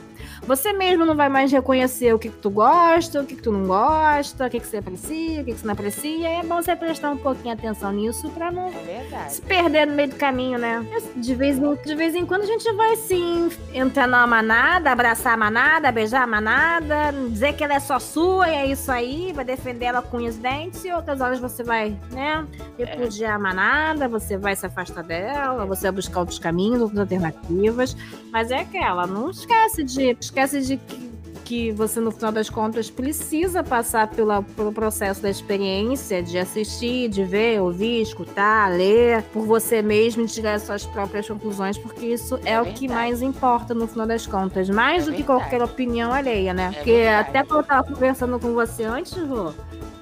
Você 0.46 0.72
mesmo 0.72 1.04
não 1.04 1.16
vai 1.16 1.28
mais 1.28 1.50
reconhecer 1.50 2.14
o 2.14 2.18
que, 2.18 2.28
que 2.28 2.36
tu 2.36 2.50
gosta, 2.50 3.20
o 3.20 3.26
que, 3.26 3.36
que 3.36 3.42
tu 3.42 3.52
não 3.52 3.66
gosta, 3.66 4.46
o 4.46 4.50
que, 4.50 4.60
que 4.60 4.66
você 4.66 4.78
aprecia, 4.78 5.42
o 5.42 5.44
que, 5.44 5.52
que 5.52 5.60
você 5.60 5.66
não 5.66 5.72
aprecia. 5.72 6.28
É 6.28 6.42
bom 6.42 6.62
você 6.62 6.76
prestar 6.76 7.10
um 7.10 7.16
pouquinho 7.16 7.54
atenção 7.54 7.92
nisso 7.92 8.28
pra 8.30 8.50
não 8.50 8.68
É 8.68 9.28
se 9.28 9.42
perder 9.42 9.86
no 9.86 9.94
meio 9.94 10.10
do 10.10 10.16
caminho, 10.16 10.58
né? 10.58 10.86
De 11.16 11.34
vez, 11.34 11.58
em, 11.58 11.74
de 11.74 11.94
vez 11.94 12.14
em 12.14 12.24
quando 12.24 12.42
a 12.42 12.46
gente 12.46 12.70
vai 12.72 12.96
sim 12.96 13.50
entrar 13.74 14.06
numa 14.06 14.26
manada, 14.26 14.90
abraçar 14.90 15.34
a 15.34 15.36
manada, 15.36 15.90
beijar 15.90 16.22
a 16.22 16.26
manada, 16.26 17.12
dizer 17.30 17.54
que 17.54 17.64
ela 17.64 17.74
é 17.74 17.77
só 17.80 17.98
sua 17.98 18.48
e 18.48 18.54
é 18.54 18.66
isso 18.66 18.90
aí, 18.90 19.32
vai 19.32 19.44
defender 19.44 19.86
ela 19.86 20.02
com 20.02 20.18
os 20.18 20.36
dentes, 20.36 20.84
e 20.84 20.92
outras 20.92 21.20
horas 21.20 21.38
você 21.38 21.62
vai, 21.62 21.96
né, 22.10 22.46
repudiar 22.78 23.36
a 23.36 23.38
manada, 23.38 24.08
você 24.08 24.36
vai 24.36 24.54
se 24.54 24.66
afastar 24.66 25.02
dela, 25.02 25.64
você 25.66 25.82
vai 25.82 25.92
buscar 25.92 26.20
outros 26.20 26.38
caminhos, 26.38 26.80
outras 26.80 27.00
alternativas. 27.00 27.96
Mas 28.30 28.50
é 28.50 28.60
aquela, 28.60 29.06
não 29.06 29.30
esquece 29.30 29.82
de. 29.82 30.16
Esquece 30.20 30.60
de 30.62 30.76
que 30.76 31.07
que 31.48 31.72
você, 31.72 31.98
no 31.98 32.10
final 32.10 32.30
das 32.30 32.50
contas, 32.50 32.90
precisa 32.90 33.64
passar 33.64 34.06
pela, 34.08 34.42
pelo 34.42 34.70
processo 34.70 35.22
da 35.22 35.30
experiência, 35.30 36.22
de 36.22 36.36
assistir, 36.38 37.08
de 37.08 37.24
ver, 37.24 37.58
ouvir, 37.62 38.02
escutar, 38.02 38.70
ler, 38.70 39.22
por 39.32 39.46
você 39.46 39.80
mesmo 39.80 40.22
e 40.22 40.26
tirar 40.26 40.54
as 40.54 40.62
suas 40.64 40.84
próprias 40.84 41.26
conclusões, 41.26 41.78
porque 41.78 42.04
isso 42.04 42.38
é, 42.44 42.52
É 42.52 42.60
o 42.60 42.66
que 42.66 42.86
mais 42.86 43.22
importa 43.22 43.72
no 43.72 43.86
final 43.88 44.06
das 44.06 44.26
contas, 44.26 44.68
mais 44.68 45.04
É 45.04 45.06
do 45.06 45.16
que 45.16 45.22
verdade. 45.22 45.40
qualquer 45.40 45.62
opinião 45.62 46.12
alheia, 46.12 46.52
né? 46.52 46.68
É 46.70 46.76
porque 46.76 46.92
verdade. 46.92 47.28
até 47.30 47.42
quando 47.44 47.60
eu 47.60 47.66
tava 47.66 47.84
conversando 47.84 48.38
com 48.38 48.52
você 48.52 48.84
antes, 48.84 49.14
Rô, 49.16 49.50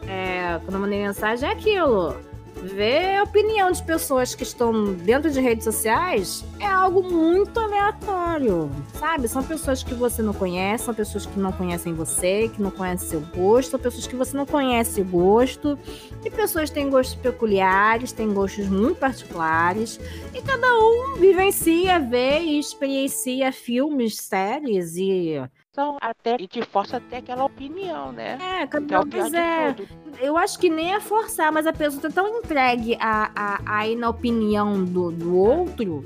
é, 0.08 0.58
quando 0.64 0.74
eu 0.74 0.80
mandei 0.80 1.00
mensagem, 1.06 1.48
é 1.48 1.52
aquilo. 1.52 2.16
Ver 2.62 3.16
a 3.16 3.22
opinião 3.22 3.70
de 3.70 3.82
pessoas 3.82 4.34
que 4.34 4.42
estão 4.42 4.94
dentro 4.94 5.30
de 5.30 5.40
redes 5.40 5.64
sociais 5.64 6.44
é 6.58 6.66
algo 6.66 7.02
muito 7.02 7.60
aleatório, 7.60 8.70
sabe? 8.98 9.28
São 9.28 9.42
pessoas 9.42 9.82
que 9.82 9.94
você 9.94 10.22
não 10.22 10.32
conhece, 10.32 10.84
são 10.84 10.94
pessoas 10.94 11.26
que 11.26 11.38
não 11.38 11.52
conhecem 11.52 11.94
você, 11.94 12.48
que 12.48 12.60
não 12.60 12.70
conhecem 12.70 13.08
seu 13.08 13.20
gosto, 13.20 13.70
são 13.70 13.80
pessoas 13.80 14.06
que 14.06 14.16
você 14.16 14.36
não 14.36 14.46
conhece 14.46 15.00
o 15.00 15.04
gosto, 15.04 15.78
e 16.24 16.30
pessoas 16.30 16.70
têm 16.70 16.90
gostos 16.90 17.14
peculiares, 17.16 18.10
têm 18.10 18.32
gostos 18.32 18.68
muito 18.68 18.98
particulares, 18.98 20.00
e 20.34 20.40
cada 20.42 20.78
um 20.78 21.16
vivencia, 21.16 22.00
vê 22.00 22.40
e 22.40 22.58
experiencia 22.58 23.52
filmes, 23.52 24.16
séries 24.16 24.96
e. 24.96 25.40
Então, 25.76 25.98
até, 26.00 26.36
e 26.40 26.48
te 26.48 26.62
força 26.62 26.96
até 26.96 27.18
aquela 27.18 27.44
opinião, 27.44 28.10
né? 28.10 28.38
É, 28.40 28.62
é 28.62 28.66
cada 28.66 28.80
o 28.80 29.02
um 29.02 29.06
pior 29.10 29.24
quiser. 29.24 29.74
tudo. 29.74 29.88
eu 30.18 30.34
acho 30.38 30.58
que 30.58 30.70
nem 30.70 30.94
é 30.94 31.00
forçar, 31.00 31.52
mas 31.52 31.66
a 31.66 31.72
pessoa 31.72 32.00
tá 32.00 32.08
tão 32.08 32.26
entregue 32.38 32.96
a, 32.98 33.30
a, 33.36 33.80
a 33.80 33.86
ir 33.86 33.94
na 33.94 34.08
opinião 34.08 34.82
do, 34.82 35.12
do 35.12 35.36
outro, 35.36 36.02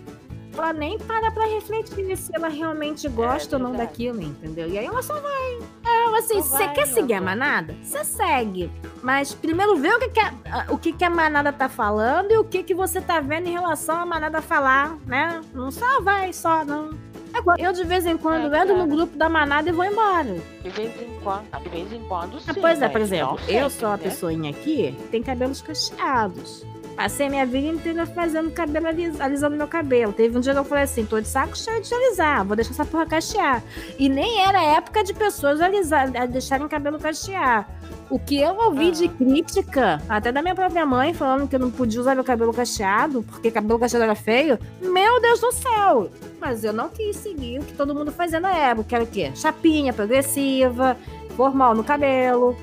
ela 0.52 0.72
nem 0.72 0.98
para 0.98 1.30
pra 1.30 1.46
refletir 1.46 2.16
se 2.16 2.34
ela 2.34 2.48
realmente 2.48 3.08
gosta 3.08 3.58
ou 3.58 3.62
não 3.62 3.72
É 3.74 3.78
daquilo, 3.78 4.20
entendeu? 4.20 4.68
E 4.68 4.76
aí 4.76 4.86
ela 4.86 5.04
só 5.04 5.20
vai. 5.20 5.58
É, 5.86 6.18
assim, 6.18 6.42
você 6.42 6.66
quer 6.70 6.88
seguir 6.88 7.14
a 7.14 7.20
manada? 7.20 7.72
Você 7.80 8.02
segue. 8.02 8.68
Mas 9.04 9.32
primeiro 9.32 9.76
vê 9.76 9.94
o 9.94 10.00
que, 10.00 10.08
que, 10.08 10.20
a, 10.20 10.66
o 10.70 10.78
que, 10.78 10.92
que 10.92 11.04
a 11.04 11.10
manada 11.10 11.52
tá 11.52 11.68
falando 11.68 12.32
e 12.32 12.36
o 12.36 12.42
que, 12.42 12.64
que 12.64 12.74
você 12.74 13.00
tá 13.00 13.20
vendo 13.20 13.46
em 13.46 13.52
relação 13.52 14.00
à 14.00 14.04
manada 14.04 14.42
falar, 14.42 14.96
né? 15.06 15.40
Não 15.54 15.70
só 15.70 16.00
vai, 16.00 16.32
só 16.32 16.64
não. 16.64 17.09
Agora, 17.32 17.60
Eu, 17.60 17.72
de 17.72 17.84
vez 17.84 18.04
em 18.06 18.16
quando, 18.16 18.52
É, 18.54 18.62
entro 18.62 18.76
no 18.76 18.86
grupo 18.86 19.16
da 19.16 19.28
manada 19.28 19.68
e 19.68 19.72
vou 19.72 19.84
embora. 19.84 20.36
De 20.62 20.68
vez 20.70 20.90
em 21.00 21.20
quando, 21.22 21.44
de 21.62 21.68
vez 21.68 21.92
em 21.92 22.00
quando, 22.08 22.40
sim. 22.40 22.52
Pois 22.60 22.78
é, 22.78 22.82
mas 22.82 22.92
por 22.92 23.00
exemplo, 23.00 23.38
não 23.40 23.48
eu 23.48 23.70
sempre, 23.70 23.70
sou 23.70 23.88
uma 23.88 23.96
né? 23.96 24.02
pessoinha 24.02 24.50
aqui 24.50 24.92
que 24.98 25.08
tem 25.08 25.22
cabelos 25.22 25.62
cacheados. 25.62 26.64
Passei 26.96 27.30
minha 27.30 27.46
vida 27.46 27.68
inteira 27.68 28.04
fazendo 28.04 28.50
cabelo, 28.50 28.88
alis- 28.88 29.20
alisando 29.20 29.56
meu 29.56 29.66
cabelo. 29.68 30.12
Teve 30.12 30.36
um 30.36 30.40
dia 30.40 30.52
que 30.52 30.58
eu 30.58 30.64
falei 30.64 30.84
assim, 30.84 31.06
tô 31.06 31.18
de 31.18 31.28
saco 31.28 31.56
cheio 31.56 31.80
de 31.80 31.94
alisar, 31.94 32.44
vou 32.44 32.54
deixar 32.54 32.72
essa 32.72 32.84
porra 32.84 33.06
cachear. 33.06 33.62
E 33.98 34.06
nem 34.08 34.42
era 34.42 34.62
época 34.62 35.02
de 35.02 35.14
pessoas 35.14 35.60
alisar, 35.62 36.10
deixarem 36.28 36.68
cabelo 36.68 36.98
cachear. 36.98 37.66
O 38.10 38.18
que 38.18 38.40
eu 38.40 38.56
ouvi 38.56 38.90
de 38.90 39.06
Ah. 39.06 39.08
crítica, 39.08 40.02
até 40.08 40.32
da 40.32 40.42
minha 40.42 40.54
própria 40.54 40.84
mãe, 40.84 41.14
falando 41.14 41.48
que 41.48 41.54
eu 41.54 41.60
não 41.60 41.70
podia 41.70 42.00
usar 42.00 42.14
meu 42.16 42.24
cabelo 42.24 42.52
cacheado, 42.52 43.22
porque 43.22 43.50
cabelo 43.52 43.78
cacheado 43.78 44.02
era 44.04 44.16
feio, 44.16 44.58
meu 44.82 45.20
Deus 45.20 45.40
do 45.40 45.52
céu! 45.52 46.10
Mas 46.40 46.64
eu 46.64 46.72
não 46.72 46.88
quis 46.88 47.14
seguir 47.16 47.60
o 47.60 47.64
que 47.64 47.72
todo 47.74 47.94
mundo 47.94 48.10
fazia 48.10 48.40
na 48.40 48.50
época, 48.50 48.88
que 48.88 48.94
era 48.96 49.04
o 49.04 49.06
quê? 49.06 49.30
Chapinha 49.34 49.92
progressiva, 49.92 50.96
formal 51.36 51.74
no 51.74 51.84
cabelo. 51.84 52.56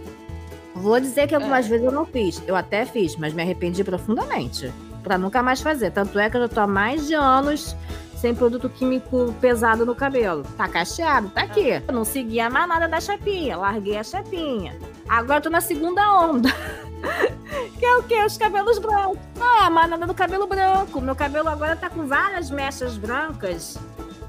Vou 0.75 0.99
dizer 0.99 1.27
que 1.27 1.33
algumas 1.35 1.65
É. 1.65 1.69
vezes 1.69 1.85
eu 1.85 1.91
não 1.91 2.05
fiz. 2.05 2.41
Eu 2.45 2.55
até 2.55 2.85
fiz, 2.85 3.15
mas 3.15 3.33
me 3.33 3.41
arrependi 3.41 3.83
profundamente. 3.83 4.71
Pra 5.01 5.17
nunca 5.17 5.41
mais 5.41 5.61
fazer. 5.61 5.91
Tanto 5.91 6.19
é 6.19 6.29
que 6.29 6.35
eu 6.35 6.41
já 6.41 6.47
tô 6.49 6.59
há 6.59 6.67
mais 6.67 7.07
de 7.07 7.13
anos 7.13 7.75
sem 8.17 8.33
produto 8.33 8.67
químico 8.69 9.33
pesado 9.39 9.85
no 9.85 9.95
cabelo. 9.95 10.43
Tá 10.57 10.67
cacheado? 10.67 11.29
Tá 11.29 11.41
aqui. 11.41 11.69
Eu 11.87 11.93
não 11.93 12.03
segui 12.03 12.39
a 12.39 12.49
manada 12.49 12.87
da 12.87 12.99
chapinha. 12.99 13.57
Larguei 13.57 13.97
a 13.97 14.03
chapinha. 14.03 14.75
Agora 15.07 15.37
eu 15.37 15.43
tô 15.43 15.49
na 15.49 15.61
segunda 15.61 16.19
onda. 16.19 16.49
que 17.77 17.85
é 17.85 17.97
o 17.97 18.03
quê? 18.03 18.23
Os 18.25 18.37
cabelos 18.37 18.79
brancos. 18.79 19.19
Ah, 19.39 19.67
a 19.67 19.69
manada 19.69 20.05
do 20.07 20.13
cabelo 20.13 20.47
branco. 20.47 20.99
Meu 20.99 21.15
cabelo 21.15 21.47
agora 21.47 21.75
tá 21.75 21.89
com 21.89 22.07
várias 22.07 22.49
mechas 22.49 22.97
brancas. 22.97 23.79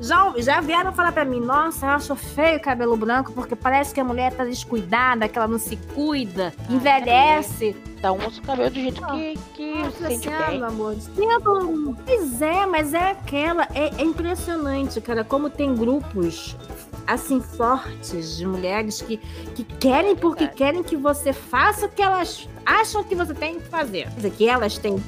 Já, 0.01 0.33
já 0.37 0.61
vieram 0.61 0.92
falar 0.92 1.11
pra 1.11 1.24
mim, 1.24 1.40
nossa, 1.40 1.87
eu 1.87 1.90
acho 1.90 2.14
feio 2.14 2.59
o 2.59 2.61
cabelo 2.61 2.96
branco, 2.96 3.33
porque 3.33 3.57
parece 3.57 3.92
que 3.92 3.98
a 3.98 4.05
mulher 4.05 4.33
tá 4.33 4.44
descuidada, 4.44 5.29
que 5.29 5.37
ela 5.37 5.48
não 5.48 5.59
se 5.59 5.77
cuida, 5.77 6.53
envelhece. 6.70 7.77
Então 7.98 8.16
usa 8.16 8.40
o 8.40 8.44
cabelo 8.44 8.70
do 8.70 8.77
jeito 8.77 9.05
que, 9.05 9.38
que 9.55 9.68
Nossa 9.85 9.97
se 9.97 10.07
sente 10.07 10.25
Senhora, 10.25 10.47
bem. 10.47 10.59
meu 10.59 10.69
amor. 10.69 10.97
Pois 12.05 12.43
é, 12.43 12.67
mas 12.67 12.95
é 12.95 13.11
aquela. 13.11 13.64
É, 13.75 13.91
é 13.99 14.03
impressionante, 14.03 15.01
cara, 15.01 15.25
como 15.25 15.49
tem 15.51 15.75
grupos 15.75 16.57
assim 17.07 17.41
fortes 17.41 18.37
de 18.37 18.47
mulheres 18.47 19.01
que, 19.01 19.17
que 19.55 19.64
querem 19.64 20.14
porque 20.14 20.45
verdade. 20.45 20.59
querem 20.59 20.83
que 20.83 20.95
você 20.95 21.33
faça 21.33 21.87
o 21.87 21.88
que 21.88 22.03
elas 22.03 22.47
acham 22.67 23.03
que 23.03 23.14
você 23.14 23.33
tem 23.35 23.59
que 23.59 23.67
fazer. 23.69 24.05
Quer 24.05 24.17
dizer, 24.17 24.31
que 24.33 24.49
elas 24.49 24.79
têm. 24.79 25.03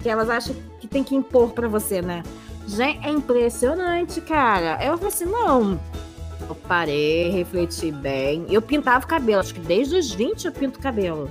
Que 0.00 0.08
elas 0.08 0.30
acham 0.30 0.54
que 0.78 0.86
tem 0.86 1.02
que 1.02 1.14
impor 1.16 1.50
pra 1.50 1.66
você, 1.66 2.00
né? 2.00 2.22
Gente, 2.68 3.06
é 3.06 3.10
impressionante, 3.10 4.20
cara. 4.20 4.78
Eu 4.84 4.96
falei 4.96 5.12
assim, 5.12 5.24
não. 5.24 5.80
Eu 6.48 6.54
parei, 6.54 7.30
refleti 7.30 7.90
bem. 7.90 8.46
Eu 8.48 8.62
pintava 8.62 9.04
o 9.04 9.08
cabelo, 9.08 9.40
acho 9.40 9.54
que 9.54 9.60
desde 9.60 9.96
os 9.96 10.12
20 10.12 10.44
eu 10.44 10.52
pinto 10.52 10.78
cabelo. 10.78 11.30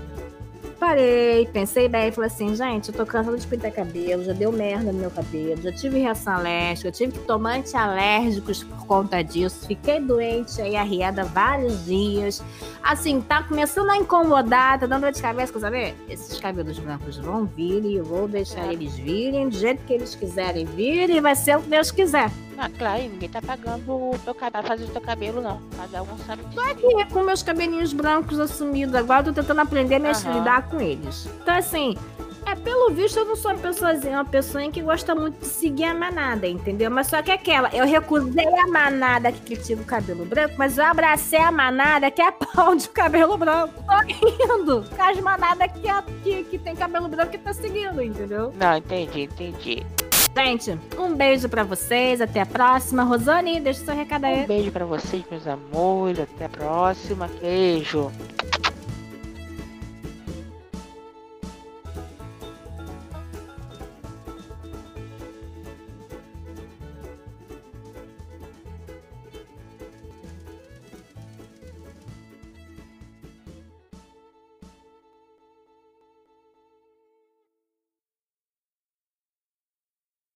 Parei, 0.80 1.48
pensei 1.52 1.88
bem, 1.88 2.12
falei 2.12 2.28
assim, 2.30 2.56
gente, 2.56 2.90
eu 2.90 2.96
tô 2.96 3.04
cansada 3.04 3.36
de 3.36 3.48
pintar 3.48 3.72
cabelo, 3.72 4.24
já 4.24 4.32
deu 4.32 4.52
merda 4.52 4.92
no 4.92 5.00
meu 5.00 5.10
cabelo, 5.10 5.60
já 5.60 5.72
tive 5.72 6.00
reação 6.00 6.34
alérgica, 6.34 6.88
eu 6.88 6.92
tive 6.92 7.14
que 7.14 7.20
tomar 7.20 7.58
antialérgicos 7.58 8.64
por 8.64 8.86
conta 8.86 9.24
disso, 9.24 9.66
fiquei 9.66 10.00
doente 10.00 10.62
aí, 10.62 10.76
arriada 10.76 11.24
vários 11.24 11.84
dias. 11.86 12.44
Assim, 12.84 13.20
tá 13.22 13.42
começando 13.42 13.90
a 13.90 13.98
incomodar, 13.98 14.80
tá 14.80 14.86
dando 14.86 15.02
dor 15.02 15.12
de 15.12 15.22
cabeça, 15.22 15.52
quer 15.52 15.60
saber? 15.60 15.96
Esses 16.08 16.40
cabelos 16.40 16.78
brancos 16.78 17.18
vão 17.18 17.46
vir 17.46 17.84
e 17.84 17.96
eu 17.96 18.06
vou 18.06 18.28
deixar 18.28 18.68
É. 18.68 18.74
eles 18.74 18.94
virem 18.96 19.50
do 19.50 19.58
jeito 19.58 19.84
que 19.84 19.94
eles 19.94 20.14
quiserem 20.14 20.66
vir 20.66 21.10
e 21.10 21.20
vai 21.20 21.36
ser 21.36 21.58
o 21.58 21.62
que 21.62 21.70
Deus 21.70 21.90
quiser. 21.90 22.30
Ah, 22.58 22.70
claro, 22.76 23.02
e 23.04 23.08
ninguém 23.08 23.30
tá 23.30 23.42
pagando 23.42 23.92
o 23.92 24.18
teu 24.24 24.34
cabelo, 24.34 24.66
fazer 24.68 24.86
o 24.86 24.88
teu 24.88 25.02
cabelo, 25.02 25.42
não. 25.42 25.62
Cada 25.78 26.02
um 26.02 26.18
sabe 26.26 26.44
disso. 26.46 26.60
E 26.84 27.06
com 27.06 27.22
meus 27.24 27.44
cabelinhos 27.44 27.94
brancos 27.94 28.40
assumidos 28.40 28.96
agora, 28.96 29.22
eu 29.22 29.26
tô 29.34 29.42
tentando 29.42 29.62
aprender 29.62 29.96
a 29.96 30.00
me 30.00 30.10
Aham. 30.10 30.34
lidar 30.40 30.68
com 30.70 30.80
eles. 30.82 31.28
Então, 31.42 31.56
assim, 31.56 31.96
é 32.48 32.56
pelo 32.56 32.90
visto 32.92 33.20
eu 33.20 33.26
não 33.26 33.36
sou 33.36 33.52
uma 33.52 33.58
pessoazinha, 33.60 34.18
uma 34.18 34.26
pessoa 34.26 34.68
que 34.72 34.82
gosta 34.82 35.14
muito 35.14 35.38
de 35.40 35.46
seguir 35.46 35.84
a 35.84 35.94
manada, 35.94 36.48
entendeu? 36.48 36.90
Mas 36.90 37.08
só 37.08 37.22
que 37.22 37.30
aquela, 37.32 37.70
eu 37.76 37.86
recusei 37.86 38.48
a 38.48 38.68
manada 38.68 39.32
que 39.32 39.42
critica 39.42 39.82
o 39.82 39.86
cabelo 39.86 40.26
branco, 40.26 40.56
mas 40.58 40.78
eu 40.80 40.86
abracei 40.86 41.40
a 41.40 41.52
manada 41.52 42.10
que 42.10 42.22
é 42.24 42.32
pau 42.32 42.76
de 42.76 42.90
cabelo 42.90 43.38
branco. 43.38 43.74
Tô 43.86 43.98
rindo 44.08 44.84
com 44.96 45.04
as 45.04 45.20
manadas 45.20 45.72
que, 45.74 45.88
é- 45.88 46.04
que, 46.24 46.44
que 46.46 46.58
tem 46.58 46.76
cabelo 46.76 47.08
branco 47.08 47.32
que 47.32 47.38
tá 47.38 47.54
seguindo, 47.54 48.02
entendeu? 48.02 48.52
Não, 48.60 48.78
entendi, 48.78 49.24
entendi. 49.24 49.86
Gente, 50.38 50.78
um 51.00 51.16
beijo 51.16 51.50
pra 51.50 51.64
vocês, 51.64 52.22
até 52.22 52.42
a 52.42 52.46
próxima. 52.46 53.02
Rosane, 53.02 53.60
deixa 53.60 53.84
seu 53.84 53.96
recado 53.96 54.26
aí. 54.26 54.44
Um 54.44 54.46
beijo 54.46 54.72
pra 54.72 54.86
vocês, 54.86 55.24
meus 55.32 55.48
amores. 55.48 56.20
Até 56.20 56.46
a 56.46 56.50
próxima. 56.50 57.28
Beijo. 57.42 58.12